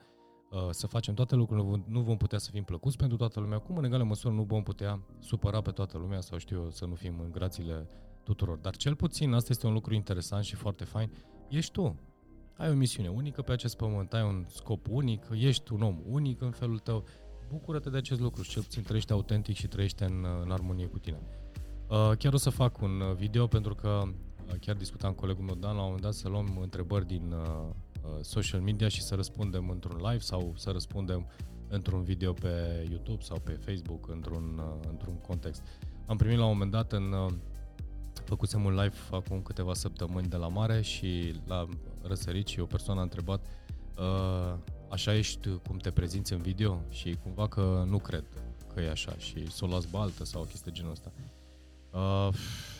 uh, 0.50 0.68
să 0.70 0.86
facem 0.86 1.14
toate 1.14 1.34
lucrurile, 1.34 1.84
nu 1.86 2.00
vom 2.00 2.16
putea 2.16 2.38
să 2.38 2.50
fim 2.50 2.64
plăcuți 2.64 2.96
pentru 2.96 3.16
toată 3.16 3.40
lumea, 3.40 3.58
cum 3.58 3.76
în 3.76 3.84
egală 3.84 4.04
măsură 4.04 4.34
nu 4.34 4.42
vom 4.42 4.62
putea 4.62 5.00
supăra 5.18 5.60
pe 5.60 5.70
toată 5.70 5.98
lumea 5.98 6.20
sau 6.20 6.38
știu 6.38 6.62
eu, 6.62 6.70
să 6.70 6.84
nu 6.84 6.94
fim 6.94 7.20
în 7.20 7.30
grațiile 7.30 7.86
tuturor. 8.22 8.58
Dar 8.58 8.76
cel 8.76 8.94
puțin, 8.94 9.32
asta 9.32 9.48
este 9.52 9.66
un 9.66 9.72
lucru 9.72 9.94
interesant 9.94 10.44
și 10.44 10.54
foarte 10.54 10.84
fain, 10.84 11.10
ești 11.48 11.72
tu. 11.72 11.98
Ai 12.56 12.70
o 12.70 12.74
misiune 12.74 13.08
unică 13.08 13.42
pe 13.42 13.52
acest 13.52 13.76
pământ, 13.76 14.12
ai 14.12 14.22
un 14.22 14.44
scop 14.48 14.86
unic, 14.90 15.26
ești 15.32 15.72
un 15.72 15.82
om 15.82 16.00
unic 16.06 16.40
în 16.40 16.50
felul 16.50 16.78
tău. 16.78 17.04
Bucură-te 17.50 17.90
de 17.90 17.96
acest 17.96 18.20
lucru 18.20 18.42
și 18.42 18.50
cel 18.50 18.62
puțin 18.62 18.82
trăiește 18.82 19.12
autentic 19.12 19.56
și 19.56 19.66
trăiește 19.66 20.04
în, 20.04 20.26
în 20.42 20.50
armonie 20.50 20.86
cu 20.86 20.98
tine. 20.98 21.20
Uh, 21.88 22.12
chiar 22.18 22.32
o 22.32 22.36
să 22.36 22.50
fac 22.50 22.80
un 22.80 23.14
video 23.16 23.46
pentru 23.46 23.74
că 23.74 24.02
chiar 24.60 24.76
discutam 24.76 25.12
cu 25.12 25.20
colegul 25.20 25.44
meu 25.44 25.54
Dan 25.54 25.74
la 25.74 25.80
un 25.80 25.84
moment 25.84 26.02
dat 26.02 26.14
să 26.14 26.28
luăm 26.28 26.58
întrebări 26.60 27.06
din 27.06 27.32
uh, 27.32 27.68
uh, 28.02 28.10
social 28.20 28.60
media 28.60 28.88
și 28.88 29.02
să 29.02 29.14
răspundem 29.14 29.68
într-un 29.68 29.96
live 29.96 30.18
sau 30.18 30.52
să 30.56 30.70
răspundem 30.70 31.26
într-un 31.68 32.02
video 32.02 32.32
pe 32.32 32.86
YouTube 32.90 33.22
sau 33.22 33.40
pe 33.44 33.52
Facebook 33.52 34.08
într-un, 34.08 34.58
uh, 34.58 34.88
într-un 34.90 35.14
context. 35.14 35.62
Am 36.06 36.16
primit 36.16 36.38
la 36.38 36.44
un 36.44 36.52
moment 36.52 36.70
dat 36.70 36.92
în 36.92 37.14
făcusem 38.24 38.64
un 38.64 38.74
live 38.74 38.96
acum 39.10 39.42
câteva 39.42 39.74
săptămâni 39.74 40.28
de 40.28 40.36
la 40.36 40.48
mare 40.48 40.80
și 40.80 41.40
la 41.46 41.68
răsărit 42.02 42.46
și 42.46 42.60
o 42.60 42.64
persoană 42.66 43.00
a 43.00 43.02
întrebat 43.02 43.46
așa 44.88 45.14
ești 45.14 45.48
cum 45.48 45.76
te 45.76 45.90
prezinți 45.90 46.32
în 46.32 46.40
video 46.40 46.82
și 46.88 47.18
cumva 47.22 47.48
că 47.48 47.84
nu 47.88 47.98
cred 47.98 48.24
că 48.74 48.80
e 48.80 48.90
așa 48.90 49.14
și 49.18 49.50
să 49.50 49.64
o 49.64 49.68
las 49.68 49.84
baltă 49.84 50.24
sau 50.24 50.40
o 50.40 50.44
chestie 50.44 50.72
genul 50.72 50.90
ăsta. 50.90 51.12
Uh, 51.16 51.43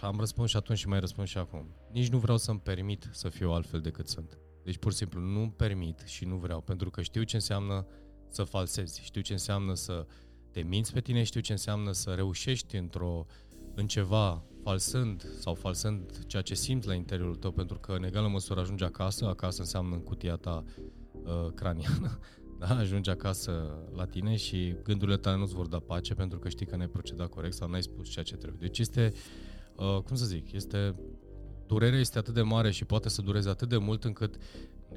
am 0.00 0.16
răspuns 0.18 0.50
și 0.50 0.56
atunci 0.56 0.78
și 0.78 0.88
mai 0.88 1.00
răspund 1.00 1.26
și 1.26 1.38
acum. 1.38 1.74
Nici 1.92 2.08
nu 2.08 2.18
vreau 2.18 2.36
să-mi 2.36 2.60
permit 2.60 3.08
să 3.12 3.28
fiu 3.28 3.50
altfel 3.50 3.80
decât 3.80 4.08
sunt. 4.08 4.38
Deci 4.64 4.78
pur 4.78 4.90
și 4.90 4.98
simplu 4.98 5.20
nu 5.20 5.54
permit 5.56 6.02
și 6.06 6.24
nu 6.24 6.36
vreau, 6.36 6.60
pentru 6.60 6.90
că 6.90 7.02
știu 7.02 7.22
ce 7.22 7.36
înseamnă 7.36 7.86
să 8.28 8.44
falsezi, 8.44 9.04
știu 9.04 9.20
ce 9.20 9.32
înseamnă 9.32 9.74
să 9.74 10.06
te 10.50 10.62
minți 10.62 10.92
pe 10.92 11.00
tine, 11.00 11.22
știu 11.22 11.40
ce 11.40 11.52
înseamnă 11.52 11.92
să 11.92 12.10
reușești 12.10 12.76
într-o, 12.76 13.26
în 13.74 13.86
ceva 13.86 14.44
falsând 14.62 15.26
sau 15.38 15.54
falsând 15.54 16.26
ceea 16.26 16.42
ce 16.42 16.54
simți 16.54 16.86
la 16.86 16.94
interiorul 16.94 17.36
tău, 17.36 17.52
pentru 17.52 17.78
că 17.78 17.92
în 17.92 18.04
egală 18.04 18.28
măsură 18.28 18.60
ajungi 18.60 18.84
acasă, 18.84 19.26
acasă 19.26 19.60
înseamnă 19.60 19.94
în 19.94 20.02
cutia 20.02 20.36
ta 20.36 20.64
uh, 21.12 21.52
craniană, 21.54 22.18
da? 22.58 22.66
ajungi 22.66 23.10
acasă 23.10 23.78
la 23.94 24.04
tine 24.04 24.36
și 24.36 24.76
gândurile 24.82 25.16
tale 25.16 25.36
nu-ți 25.36 25.54
vor 25.54 25.66
da 25.66 25.78
pace 25.78 26.14
pentru 26.14 26.38
că 26.38 26.48
știi 26.48 26.66
că 26.66 26.76
n-ai 26.76 26.88
procedat 26.88 27.28
corect 27.28 27.54
sau 27.54 27.68
n-ai 27.68 27.82
spus 27.82 28.08
ceea 28.08 28.24
ce 28.24 28.36
trebuie. 28.36 28.60
Deci 28.60 28.78
este, 28.78 29.12
uh, 29.76 29.98
cum 30.02 30.16
să 30.16 30.24
zic, 30.24 30.52
este 30.52 30.94
durerea 31.66 31.98
este 31.98 32.18
atât 32.18 32.34
de 32.34 32.42
mare 32.42 32.70
și 32.70 32.84
poate 32.84 33.08
să 33.08 33.22
dureze 33.22 33.48
atât 33.48 33.68
de 33.68 33.76
mult 33.76 34.04
încât 34.04 34.34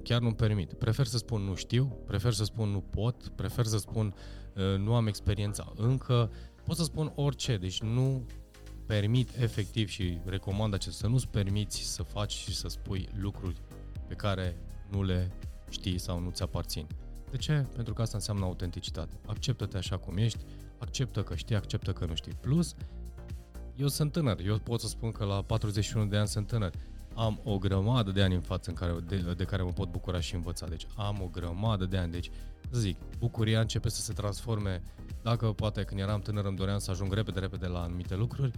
chiar 0.03 0.21
nu-mi 0.21 0.35
permit. 0.35 0.73
Prefer 0.73 1.05
să 1.05 1.17
spun 1.17 1.41
nu 1.41 1.55
știu, 1.55 1.97
prefer 2.05 2.33
să 2.33 2.43
spun 2.43 2.69
nu 2.69 2.79
pot, 2.79 3.27
prefer 3.27 3.65
să 3.65 3.77
spun 3.77 4.13
uh, 4.55 4.79
nu 4.79 4.95
am 4.95 5.07
experiența 5.07 5.73
încă, 5.75 6.31
pot 6.63 6.75
să 6.75 6.83
spun 6.83 7.11
orice, 7.15 7.57
deci 7.57 7.81
nu 7.81 8.25
permit 8.85 9.29
efectiv 9.37 9.87
și 9.87 10.17
recomand 10.25 10.73
acest 10.73 10.97
să 10.97 11.07
nu-ți 11.07 11.27
permiți 11.27 11.93
să 11.93 12.03
faci 12.03 12.31
și 12.31 12.55
să 12.55 12.67
spui 12.67 13.09
lucruri 13.19 13.61
pe 14.07 14.13
care 14.13 14.57
nu 14.91 15.03
le 15.03 15.31
știi 15.69 15.97
sau 15.97 16.19
nu 16.19 16.29
ți 16.29 16.43
aparțin. 16.43 16.87
De 17.31 17.37
ce? 17.37 17.65
Pentru 17.75 17.93
că 17.93 18.01
asta 18.01 18.17
înseamnă 18.17 18.45
autenticitate. 18.45 19.19
Acceptă-te 19.25 19.77
așa 19.77 19.97
cum 19.97 20.17
ești, 20.17 20.45
acceptă 20.77 21.23
că 21.23 21.35
știi, 21.35 21.55
acceptă 21.55 21.93
că 21.93 22.05
nu 22.05 22.15
știi. 22.15 22.33
Plus, 22.41 22.75
eu 23.75 23.87
sunt 23.87 24.11
tânăr, 24.11 24.39
eu 24.45 24.57
pot 24.57 24.79
să 24.79 24.87
spun 24.87 25.11
că 25.11 25.25
la 25.25 25.41
41 25.41 26.05
de 26.05 26.17
ani 26.17 26.27
sunt 26.27 26.47
tânăr. 26.47 26.73
Am 27.15 27.41
o 27.43 27.57
grămadă 27.57 28.11
de 28.11 28.21
ani 28.21 28.33
în 28.33 28.41
față 28.41 28.69
în 28.69 28.75
care, 28.75 28.95
de, 29.07 29.33
de 29.37 29.43
care 29.43 29.63
mă 29.63 29.71
pot 29.71 29.91
bucura 29.91 30.19
și 30.19 30.35
învăța. 30.35 30.67
Deci 30.67 30.87
am 30.95 31.21
o 31.21 31.27
grămadă 31.27 31.85
de 31.85 31.97
ani. 31.97 32.11
Deci, 32.11 32.29
zic, 32.71 32.97
bucuria 33.19 33.59
începe 33.59 33.89
să 33.89 34.01
se 34.01 34.13
transforme. 34.13 34.83
Dacă 35.21 35.51
poate 35.51 35.83
când 35.83 35.99
eram 35.99 36.19
tânăr 36.19 36.45
îmi 36.45 36.57
doream 36.57 36.77
să 36.77 36.91
ajung 36.91 37.13
repede, 37.13 37.39
repede 37.39 37.67
la 37.67 37.81
anumite 37.81 38.15
lucruri, 38.15 38.51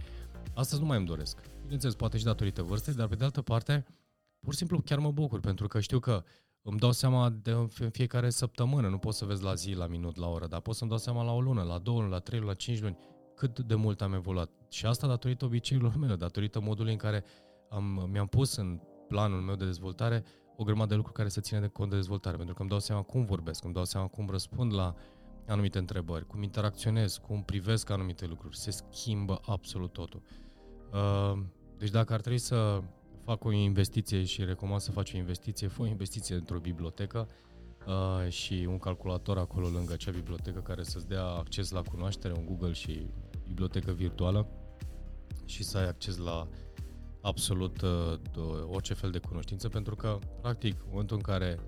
astăzi 0.54 0.80
nu 0.80 0.86
mai 0.86 0.96
îmi 0.96 1.06
doresc. 1.06 1.38
Bineînțeles, 1.62 1.94
poate 1.94 2.18
și 2.18 2.24
datorită 2.24 2.62
vârstei, 2.62 2.94
dar 2.94 3.06
pe 3.06 3.14
de 3.14 3.24
altă 3.24 3.42
parte, 3.42 3.84
pur 4.40 4.52
și 4.52 4.58
simplu 4.58 4.80
chiar 4.80 4.98
mă 4.98 5.10
bucur, 5.10 5.40
pentru 5.40 5.68
că 5.68 5.80
știu 5.80 5.98
că 5.98 6.24
îmi 6.62 6.78
dau 6.78 6.92
seama 6.92 7.30
de 7.42 7.50
în 7.50 7.90
fiecare 7.90 8.30
săptămână, 8.30 8.88
nu 8.88 8.98
poți 8.98 9.18
să 9.18 9.24
vezi 9.24 9.42
la 9.42 9.54
zi, 9.54 9.72
la 9.72 9.86
minut, 9.86 10.16
la 10.16 10.28
oră, 10.28 10.46
dar 10.46 10.60
pot 10.60 10.74
să-mi 10.74 10.90
dau 10.90 10.98
seama 10.98 11.22
la 11.22 11.32
o 11.32 11.40
lună, 11.40 11.62
la 11.62 11.78
două 11.78 11.98
luni, 11.98 12.10
la 12.10 12.18
trei 12.18 12.38
luni, 12.38 12.50
la 12.50 12.56
cinci 12.56 12.80
luni, 12.80 12.98
cât 13.34 13.60
de 13.60 13.74
mult 13.74 14.02
am 14.02 14.12
evoluat. 14.12 14.50
Și 14.68 14.86
asta 14.86 15.06
datorită 15.06 15.44
obiceiurilor 15.44 15.96
mele, 15.96 16.16
datorită 16.16 16.60
modului 16.60 16.92
în 16.92 16.98
care 16.98 17.24
am, 17.68 18.08
mi-am 18.12 18.26
pus 18.26 18.56
în 18.56 18.80
planul 19.08 19.40
meu 19.40 19.54
de 19.54 19.64
dezvoltare 19.64 20.24
o 20.56 20.64
grămadă 20.64 20.88
de 20.88 20.94
lucruri 20.94 21.16
care 21.16 21.28
să 21.28 21.40
ține 21.40 21.60
de 21.60 21.66
cont 21.66 21.90
de 21.90 21.96
dezvoltare, 21.96 22.36
pentru 22.36 22.54
că 22.54 22.60
îmi 22.60 22.70
dau 22.70 22.78
seama 22.78 23.02
cum 23.02 23.24
vorbesc, 23.24 23.64
îmi 23.64 23.72
dau 23.72 23.84
seama 23.84 24.06
cum 24.06 24.28
răspund 24.28 24.74
la 24.74 24.94
anumite 25.46 25.78
întrebări, 25.78 26.26
cum 26.26 26.42
interacționez, 26.42 27.16
cum 27.16 27.42
privesc 27.42 27.90
anumite 27.90 28.26
lucruri. 28.26 28.56
Se 28.56 28.70
schimbă 28.70 29.40
absolut 29.46 29.92
totul. 29.92 30.22
Uh, 30.92 31.42
deci 31.76 31.90
dacă 31.90 32.12
ar 32.12 32.20
trebui 32.20 32.38
să 32.38 32.82
fac 33.30 33.44
o 33.44 33.52
investiție 33.52 34.24
și 34.24 34.44
recomand 34.44 34.80
să 34.80 34.90
faci 34.90 35.12
o 35.12 35.16
investiție, 35.16 35.68
fă 35.68 35.82
o 35.82 35.86
investiție 35.86 36.34
într-o 36.34 36.58
bibliotecă 36.58 37.28
uh, 37.86 38.30
și 38.32 38.66
un 38.68 38.78
calculator 38.78 39.38
acolo 39.38 39.68
lângă 39.68 39.92
acea 39.92 40.10
bibliotecă 40.10 40.60
care 40.60 40.82
să-ți 40.82 41.08
dea 41.08 41.24
acces 41.24 41.70
la 41.70 41.82
cunoaștere, 41.82 42.34
un 42.36 42.44
Google 42.46 42.72
și 42.72 43.06
bibliotecă 43.46 43.92
virtuală 43.92 44.46
și 45.44 45.62
să 45.62 45.78
ai 45.78 45.88
acces 45.88 46.16
la 46.16 46.48
absolut 47.20 47.80
uh, 47.80 48.18
orice 48.66 48.94
fel 48.94 49.10
de 49.10 49.18
cunoștință, 49.18 49.68
pentru 49.68 49.96
că, 49.96 50.18
practic, 50.40 50.72
în 50.80 50.88
momentul 50.90 51.16
în 51.16 51.22
care 51.22 51.58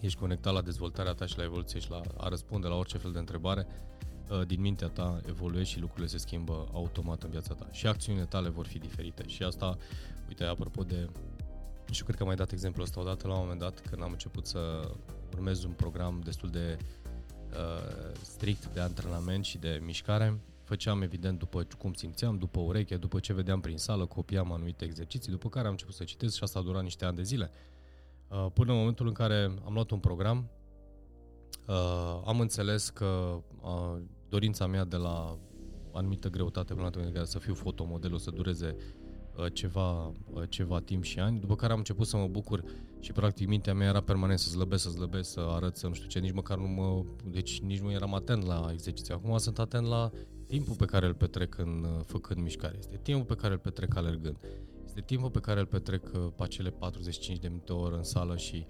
ești 0.00 0.18
conectat 0.18 0.52
la 0.52 0.62
dezvoltarea 0.62 1.12
ta 1.12 1.26
și 1.26 1.36
la 1.36 1.44
evoluție 1.44 1.80
și 1.80 1.90
la 1.90 2.00
a 2.16 2.28
răspunde 2.28 2.66
la 2.66 2.74
orice 2.74 2.98
fel 2.98 3.12
de 3.12 3.18
întrebare, 3.18 3.66
Uh, 3.66 4.09
din 4.46 4.60
mintea 4.60 4.88
ta 4.88 5.20
evoluezi 5.28 5.70
și 5.70 5.80
lucrurile 5.80 6.06
se 6.06 6.18
schimbă 6.18 6.68
automat 6.72 7.22
în 7.22 7.30
viața 7.30 7.54
ta. 7.54 7.68
Și 7.70 7.86
acțiunile 7.86 8.24
tale 8.24 8.48
vor 8.48 8.66
fi 8.66 8.78
diferite. 8.78 9.26
Și 9.26 9.42
asta, 9.42 9.76
uite, 10.28 10.44
apropo 10.44 10.82
de... 10.82 11.08
Și 11.90 12.02
cred 12.02 12.14
că 12.14 12.22
am 12.22 12.28
mai 12.28 12.36
dat 12.36 12.52
exemplul 12.52 12.84
ăsta 12.84 13.00
odată 13.00 13.26
la 13.26 13.34
un 13.34 13.40
moment 13.40 13.60
dat, 13.60 13.80
când 13.80 14.02
am 14.02 14.10
început 14.10 14.46
să 14.46 14.90
urmez 15.32 15.64
un 15.64 15.72
program 15.72 16.20
destul 16.24 16.48
de 16.50 16.76
uh, 17.50 18.16
strict 18.22 18.66
de 18.66 18.80
antrenament 18.80 19.44
și 19.44 19.58
de 19.58 19.80
mișcare. 19.84 20.40
Făceam, 20.64 21.02
evident, 21.02 21.38
după 21.38 21.66
cum 21.78 21.92
simțeam, 21.92 22.38
după 22.38 22.60
ureche, 22.60 22.96
după 22.96 23.18
ce 23.18 23.32
vedeam 23.32 23.60
prin 23.60 23.76
sală, 23.76 24.06
copiam 24.06 24.52
anumite 24.52 24.84
exerciții, 24.84 25.30
după 25.30 25.48
care 25.48 25.64
am 25.64 25.70
început 25.70 25.94
să 25.94 26.04
citesc 26.04 26.36
și 26.36 26.42
asta 26.42 26.58
a 26.58 26.62
durat 26.62 26.82
niște 26.82 27.04
ani 27.04 27.16
de 27.16 27.22
zile. 27.22 27.50
Uh, 28.28 28.46
până 28.52 28.72
în 28.72 28.78
momentul 28.78 29.06
în 29.06 29.12
care 29.12 29.42
am 29.64 29.72
luat 29.72 29.90
un 29.90 29.98
program, 29.98 30.50
uh, 31.66 32.22
am 32.24 32.40
înțeles 32.40 32.88
că 32.88 33.42
uh, 33.60 34.02
dorința 34.30 34.66
mea 34.66 34.84
de 34.84 34.96
la 34.96 35.38
anumită 35.92 36.28
greutate 36.28 36.74
până 36.74 36.90
la 36.94 37.10
care 37.10 37.24
să 37.24 37.38
fiu 37.38 37.54
fotomodel 37.54 38.14
o 38.14 38.18
să 38.18 38.30
dureze 38.30 38.76
uh, 39.36 39.52
ceva, 39.52 40.06
uh, 40.06 40.42
ceva 40.48 40.80
timp 40.80 41.02
și 41.02 41.18
ani, 41.18 41.40
după 41.40 41.54
care 41.54 41.72
am 41.72 41.78
început 41.78 42.06
să 42.06 42.16
mă 42.16 42.26
bucur 42.26 42.64
și 43.00 43.12
practic 43.12 43.48
mintea 43.48 43.74
mea 43.74 43.88
era 43.88 44.00
permanent 44.00 44.38
să 44.38 44.48
slăbesc, 44.48 44.82
să 44.82 44.90
slăbesc, 44.90 45.30
să 45.30 45.40
arăt, 45.40 45.76
să 45.76 45.86
nu 45.86 45.94
știu 45.94 46.08
ce, 46.08 46.18
nici 46.18 46.32
măcar 46.32 46.58
nu 46.58 46.68
mă, 46.68 47.04
deci 47.30 47.60
nici 47.60 47.80
nu 47.80 47.90
eram 47.90 48.14
atent 48.14 48.46
la 48.46 48.68
exerciții. 48.72 49.14
Acum 49.14 49.38
sunt 49.38 49.58
atent 49.58 49.86
la 49.86 50.10
timpul 50.46 50.74
pe 50.74 50.84
care 50.84 51.06
îl 51.06 51.14
petrec 51.14 51.58
în 51.58 51.84
uh, 51.84 52.04
făcând 52.04 52.40
mișcare. 52.40 52.76
Este 52.78 53.00
timpul 53.02 53.24
pe 53.24 53.34
care 53.34 53.52
îl 53.52 53.58
petrec 53.58 53.96
alergând. 53.96 54.36
Este 54.84 55.00
timpul 55.00 55.30
pe 55.30 55.40
care 55.40 55.60
îl 55.60 55.66
petrec 55.66 56.10
pe 56.10 56.42
acele 56.42 56.70
45 56.70 57.38
de 57.38 57.48
minute 57.48 57.72
o 57.72 57.80
oră 57.80 57.96
în 57.96 58.02
sală 58.02 58.36
și 58.36 58.66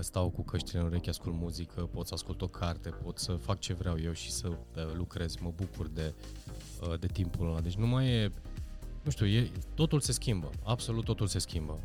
stau 0.00 0.30
cu 0.30 0.42
căștile 0.42 0.80
în 0.80 0.86
urechi, 0.86 1.08
ascult 1.08 1.34
muzică, 1.34 1.80
pot 1.80 2.06
să 2.06 2.14
ascult 2.14 2.42
o 2.42 2.46
carte, 2.46 2.88
pot 2.88 3.18
să 3.18 3.32
fac 3.32 3.58
ce 3.58 3.72
vreau 3.72 3.96
eu 4.00 4.12
și 4.12 4.30
să 4.30 4.52
lucrez, 4.94 5.36
mă 5.36 5.52
bucur 5.56 5.88
de, 5.88 6.14
de 7.00 7.06
timpul 7.06 7.48
ăla. 7.48 7.60
Deci 7.60 7.74
nu 7.74 7.86
mai 7.86 8.08
e, 8.08 8.32
nu 9.02 9.10
știu, 9.10 9.26
e, 9.26 9.50
totul 9.74 10.00
se 10.00 10.12
schimbă, 10.12 10.50
absolut 10.64 11.04
totul 11.04 11.26
se 11.26 11.38
schimbă. 11.38 11.78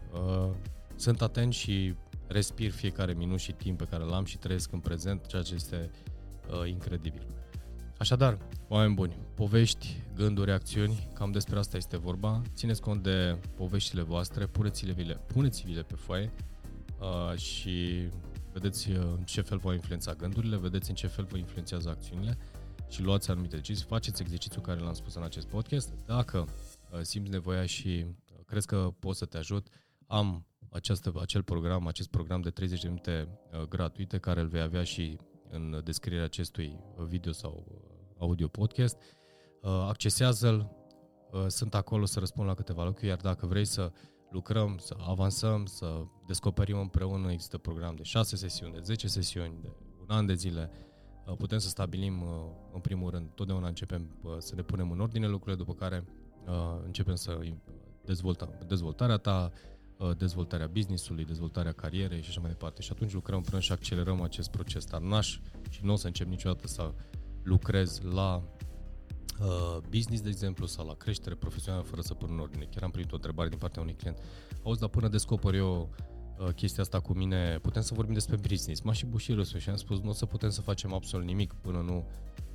Sunt 0.96 1.22
atent 1.22 1.54
și 1.54 1.96
respir 2.28 2.72
fiecare 2.72 3.14
minut 3.14 3.40
și 3.40 3.52
timp 3.52 3.78
pe 3.78 3.88
care 3.90 4.04
l-am 4.04 4.26
și 4.26 4.38
trăiesc 4.38 4.72
în 4.72 4.80
prezent, 4.80 5.26
ceea 5.26 5.42
ce 5.42 5.54
este 5.54 5.92
uh, 6.50 6.70
incredibil. 6.70 7.28
Așadar, 7.98 8.38
oameni 8.68 8.94
buni, 8.94 9.18
povești, 9.34 10.04
gânduri, 10.16 10.52
acțiuni, 10.52 11.08
cam 11.14 11.32
despre 11.32 11.58
asta 11.58 11.78
este 11.78 11.98
vorba. 11.98 12.42
Țineți 12.54 12.82
cont 12.82 13.04
de 13.04 13.38
poveștile 13.56 14.02
voastre, 14.02 14.46
puneți-le, 14.46 15.20
puneți-le 15.28 15.82
pe 15.82 15.96
foaie 15.96 16.32
uh, 17.00 17.38
și 17.38 18.10
vedeți 18.54 18.92
uh, 18.92 18.98
în 18.98 19.24
ce 19.24 19.42
fel 19.42 19.58
vă 19.58 19.74
influența 19.74 20.14
gândurile, 20.14 20.58
vedeți 20.58 20.90
în 20.90 20.96
ce 20.96 21.08
fel 21.08 21.26
vă 21.26 21.38
influențează 21.38 21.90
acțiunile 21.90 22.38
și 22.90 23.02
luați 23.02 23.32
anumite 23.32 23.56
decizii. 23.56 23.86
Faceți 23.86 24.22
exercițiul 24.22 24.64
care 24.64 24.80
l-am 24.80 24.94
spus 24.94 25.16
în 25.16 25.24
acest 25.24 25.48
podcast. 25.48 25.94
Dacă 26.06 26.38
uh, 26.92 27.00
simți 27.02 27.30
nevoia 27.32 27.66
și 27.66 28.06
uh, 28.06 28.46
crezi 28.46 28.68
că 28.68 28.94
pot 29.00 29.16
să 29.16 29.26
te 29.26 29.38
ajut, 29.38 29.68
am 30.08 30.46
această, 30.70 31.14
acel 31.20 31.44
program, 31.44 31.88
acest 31.88 32.10
program 32.10 32.42
de 32.42 32.50
30 32.50 32.82
de 32.82 32.88
minute 32.88 33.28
uh, 33.52 33.62
gratuite 33.62 34.18
care 34.18 34.40
îl 34.40 34.48
vei 34.48 34.62
avea 34.62 34.84
și 34.84 35.18
în 35.50 35.82
descrierea 35.84 36.26
acestui 36.26 36.80
video 37.08 37.32
sau 37.32 37.66
uh, 37.68 37.88
audio 38.20 38.48
podcast. 38.48 38.98
Uh, 39.62 39.86
accesează-l, 39.88 40.72
uh, 41.32 41.46
sunt 41.48 41.76
acolo 41.76 42.06
să 42.06 42.20
răspund 42.20 42.48
la 42.48 42.54
câteva 42.54 42.84
lucruri, 42.84 43.08
iar 43.08 43.18
dacă 43.18 43.46
vrei 43.46 43.66
să 43.66 43.92
lucrăm, 44.30 44.78
să 44.78 44.96
avansăm, 45.00 45.66
să 45.66 46.04
descoperim 46.28 46.80
împreună, 46.80 47.32
există 47.32 47.58
program 47.58 47.96
de 47.96 48.04
6 48.04 48.36
sesiuni, 48.36 48.74
de 48.74 48.80
10 48.84 49.08
sesiuni, 49.08 49.54
de 49.62 49.72
un 50.02 50.16
an 50.16 50.26
de 50.26 50.34
zile, 50.34 50.72
uh, 51.26 51.36
putem 51.38 51.58
să 51.58 51.68
stabilim 51.68 52.22
uh, 52.22 52.28
în 52.74 52.80
primul 52.80 53.10
rând, 53.10 53.30
totdeauna 53.36 53.68
începem 53.68 54.18
uh, 54.22 54.36
să 54.38 54.56
ne 54.56 54.62
punem 54.62 54.92
în 54.92 55.00
ordine 55.00 55.28
lucrurile, 55.28 55.64
după 55.64 55.74
care 55.74 56.06
uh, 56.48 56.54
începem 56.86 57.16
să 57.16 57.40
dezvoltăm 58.06 58.50
dezvoltarea 58.68 59.18
ta, 59.18 59.52
Uh, 59.98 60.18
dezvoltarea 60.18 60.68
business-ului, 60.68 61.26
dezvoltarea 61.26 61.72
carierei 61.72 62.22
și 62.22 62.30
așa 62.30 62.40
mai 62.40 62.50
departe. 62.50 62.82
Și 62.82 62.92
atunci 62.92 63.14
lucrăm 63.14 63.42
până 63.42 63.60
și 63.60 63.72
accelerăm 63.72 64.22
acest 64.22 64.50
proces. 64.50 64.86
Dar 64.86 65.02
n-aș 65.02 65.40
și 65.70 65.80
nu 65.84 65.94
o 65.94 65.96
să 65.96 66.08
încep 66.08 66.28
niciodată 66.28 66.68
să 66.68 66.94
lucrez 67.44 68.02
la 68.02 68.36
uh, 68.36 68.44
business, 69.90 70.22
de 70.22 70.30
exemplu, 70.30 70.66
sau 70.66 70.86
la 70.86 70.94
creștere 70.94 71.36
profesională 71.36 71.84
fără 71.84 72.02
să 72.02 72.14
pun 72.14 72.30
în 72.32 72.40
ordine. 72.40 72.68
Chiar 72.72 72.84
am 72.84 72.92
primit 72.92 73.12
o 73.12 73.16
întrebare 73.16 73.50
din 73.50 73.58
partea 73.58 73.82
unui 73.82 73.94
client. 73.94 74.18
Auzi, 74.64 74.80
dar 74.80 74.90
până 74.90 75.08
descoper 75.08 75.54
eu 75.54 75.90
uh, 76.40 76.54
chestia 76.54 76.84
asta 76.84 77.00
cu 77.00 77.14
mine, 77.14 77.60
putem 77.62 77.82
să 77.82 77.94
vorbim 77.94 78.14
despre 78.14 78.36
business. 78.36 78.82
M-a 78.82 78.94
și 78.94 79.06
bușit 79.06 79.36
râsul 79.36 79.60
și 79.60 79.70
am 79.70 79.76
spus, 79.76 80.00
nu 80.00 80.10
o 80.10 80.14
să 80.14 80.26
putem 80.26 80.50
să 80.50 80.62
facem 80.62 80.94
absolut 80.94 81.26
nimic 81.26 81.54
până 81.54 81.82
nu 81.82 82.06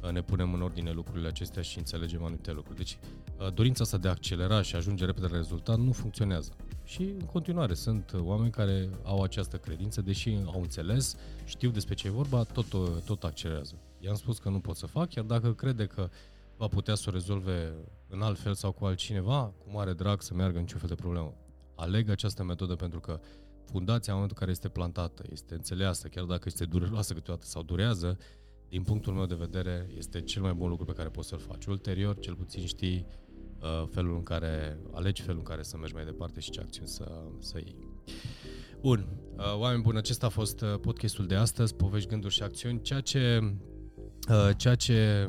uh, 0.03 0.11
ne 0.11 0.23
punem 0.23 0.53
în 0.53 0.63
ordine 0.63 0.93
lucrurile 0.93 1.29
acestea 1.29 1.63
și 1.63 1.79
înțelegem 1.79 2.23
anumite 2.23 2.53
lucruri. 2.53 2.77
Deci, 2.77 2.99
uh, 3.39 3.53
dorința 3.55 3.83
asta 3.83 3.97
de 3.97 4.09
a 4.09 4.11
accelera 4.11 4.63
și 4.63 4.77
ajunge 4.77 5.05
repede 5.05 5.27
la 5.27 5.37
rezultat 5.37 5.79
nu 5.79 5.93
funcționează. 5.93 6.53
Și 6.85 7.03
în 7.03 7.27
continuare 7.33 7.75
sunt 7.75 8.13
oameni 8.21 8.51
care 8.51 8.89
au 9.03 9.23
această 9.23 9.57
credință, 9.57 10.01
deși 10.01 10.39
au 10.45 10.61
înțeles, 10.61 11.17
știu 11.45 11.71
despre 11.71 11.95
ce 11.95 12.07
e 12.07 12.11
vorba, 12.11 12.43
tot, 12.43 12.67
tot 13.05 13.25
accelerează. 13.25 13.75
I-am 14.05 14.15
spus 14.15 14.39
că 14.39 14.49
nu 14.49 14.61
pot 14.61 14.77
să 14.77 14.87
fac, 14.87 15.15
iar 15.15 15.25
dacă 15.25 15.53
crede 15.53 15.87
că 15.87 16.09
va 16.63 16.69
putea 16.69 16.95
să 16.95 17.05
o 17.09 17.13
rezolve 17.13 17.75
în 18.09 18.23
alt 18.23 18.39
fel 18.39 18.55
sau 18.55 18.73
cu 18.73 18.85
altcineva, 18.85 19.55
cu 19.59 19.71
mare 19.73 19.93
drag 19.93 20.23
să 20.23 20.35
meargă 20.35 20.57
în 20.57 20.63
niciun 20.63 20.79
fel 20.79 20.89
de 20.89 20.95
problemă. 20.95 21.35
Aleg 21.77 22.09
această 22.09 22.45
metodă 22.45 22.75
pentru 22.75 23.01
că 23.01 23.21
fundația 23.65 24.13
în 24.13 24.19
momentul 24.19 24.37
în 24.41 24.47
care 24.47 24.51
este 24.51 24.69
plantată, 24.69 25.23
este 25.31 25.55
înțeleasă, 25.55 26.09
chiar 26.09 26.25
dacă 26.25 26.43
este 26.47 26.65
dureroasă 26.65 27.15
câteodată 27.15 27.47
sau 27.47 27.63
durează, 27.63 28.19
din 28.69 28.83
punctul 28.83 29.13
meu 29.13 29.27
de 29.27 29.35
vedere, 29.35 29.91
este 29.97 30.21
cel 30.21 30.43
mai 30.43 30.53
bun 30.53 30.69
lucru 30.69 30.85
pe 30.85 30.93
care 30.93 31.09
poți 31.09 31.29
să-l 31.29 31.39
faci. 31.39 31.65
Ulterior, 31.65 32.19
cel 32.19 32.35
puțin 32.35 32.67
știi 32.67 33.07
Uh, 33.63 33.89
felul 33.91 34.15
în 34.17 34.23
care 34.23 34.79
alegi 34.93 35.23
felul 35.23 35.39
în 35.39 35.45
care 35.45 35.63
să 35.63 35.77
mergi 35.77 35.95
mai 35.95 36.05
departe 36.05 36.41
și 36.41 36.51
ce 36.51 36.61
acțiuni 36.61 36.89
să, 36.89 37.23
să 37.39 37.59
iei. 37.59 37.77
Bun, 38.81 39.07
uh, 39.37 39.59
oameni 39.59 39.83
buni, 39.83 39.99
acesta 39.99 40.27
a 40.27 40.29
fost 40.29 40.61
uh, 40.61 40.75
podcastul 40.81 41.27
de 41.27 41.35
astăzi, 41.35 41.75
povești, 41.75 42.09
gânduri 42.09 42.35
și 42.35 42.43
acțiuni, 42.43 42.81
ceea 42.83 43.01
ce, 43.01 43.55
ceea 44.57 44.75
ce 44.75 45.29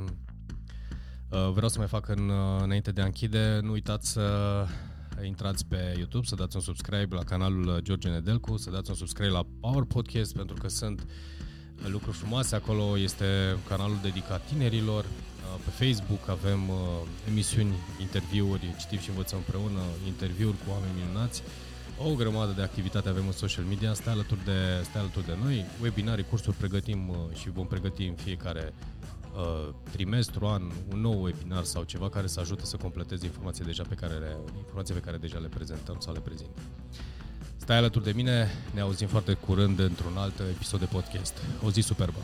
vreau 1.53 1.69
să 1.69 1.77
mai 1.77 1.87
fac 1.87 2.07
în, 2.07 2.31
înainte 2.61 2.91
de 2.91 3.01
a 3.01 3.05
închide, 3.05 3.59
nu 3.61 3.71
uitați 3.71 4.11
să 4.11 4.65
intrați 5.25 5.65
pe 5.65 5.93
YouTube, 5.97 6.25
să 6.25 6.35
dați 6.35 6.55
un 6.55 6.61
subscribe 6.61 7.15
la 7.15 7.23
canalul 7.23 7.79
George 7.81 8.09
Nedelcu, 8.09 8.57
să 8.57 8.69
dați 8.69 8.89
un 8.89 8.95
subscribe 8.95 9.31
la 9.31 9.45
Power 9.59 9.83
Podcast, 9.83 10.35
pentru 10.35 10.55
că 10.61 10.67
sunt 10.67 11.07
lucruri 11.87 12.17
frumoase. 12.17 12.55
Acolo 12.55 12.97
este 12.97 13.57
canalul 13.67 13.97
dedicat 14.01 14.47
tinerilor, 14.47 15.05
pe 15.65 15.85
Facebook 15.85 16.29
avem 16.29 16.69
uh, 16.69 16.75
emisiuni, 17.29 17.73
interviuri, 18.01 18.75
citim 18.79 18.99
și 18.99 19.09
învățăm 19.09 19.37
împreună, 19.37 19.81
interviuri 20.05 20.57
cu 20.57 20.71
oameni 20.71 20.91
minunați. 20.99 21.43
O 22.05 22.15
grămadă 22.15 22.51
de 22.51 22.61
activitate 22.61 23.09
avem 23.09 23.25
în 23.25 23.31
social 23.31 23.63
media, 23.63 23.93
stai 23.93 24.13
alături 24.13 24.43
de, 24.45 24.59
stai 24.83 25.01
alături 25.01 25.25
de 25.25 25.37
noi, 25.43 25.65
webinarii, 25.81 26.25
cursuri 26.29 26.55
pregătim 26.55 27.09
uh, 27.09 27.15
și 27.39 27.49
vom 27.49 27.67
pregăti 27.67 28.03
în 28.03 28.15
fiecare 28.15 28.73
uh, 28.73 29.22
trimestru, 29.91 30.47
an, 30.47 30.71
un 30.91 30.99
nou 30.99 31.23
webinar 31.23 31.63
sau 31.63 31.83
ceva 31.83 32.09
care 32.09 32.27
să 32.27 32.39
ajute 32.39 32.65
să 32.65 32.77
completeze 32.77 33.25
informații 33.25 33.65
deja 33.65 33.83
pe 33.89 33.95
care 33.95 34.13
le, 34.13 34.37
informații 34.57 34.93
pe 34.93 34.99
care 34.99 35.17
deja 35.17 35.37
le 35.37 35.47
prezentăm 35.47 35.95
sau 35.99 36.13
le 36.13 36.19
prezint. 36.19 36.49
Stai 37.57 37.77
alături 37.77 38.03
de 38.03 38.11
mine, 38.11 38.47
ne 38.73 38.81
auzim 38.81 39.07
foarte 39.07 39.33
curând 39.33 39.79
într-un 39.79 40.17
alt 40.17 40.39
episod 40.39 40.79
de 40.79 40.85
podcast. 40.85 41.33
O 41.63 41.71
zi 41.71 41.81
superbă! 41.81 42.19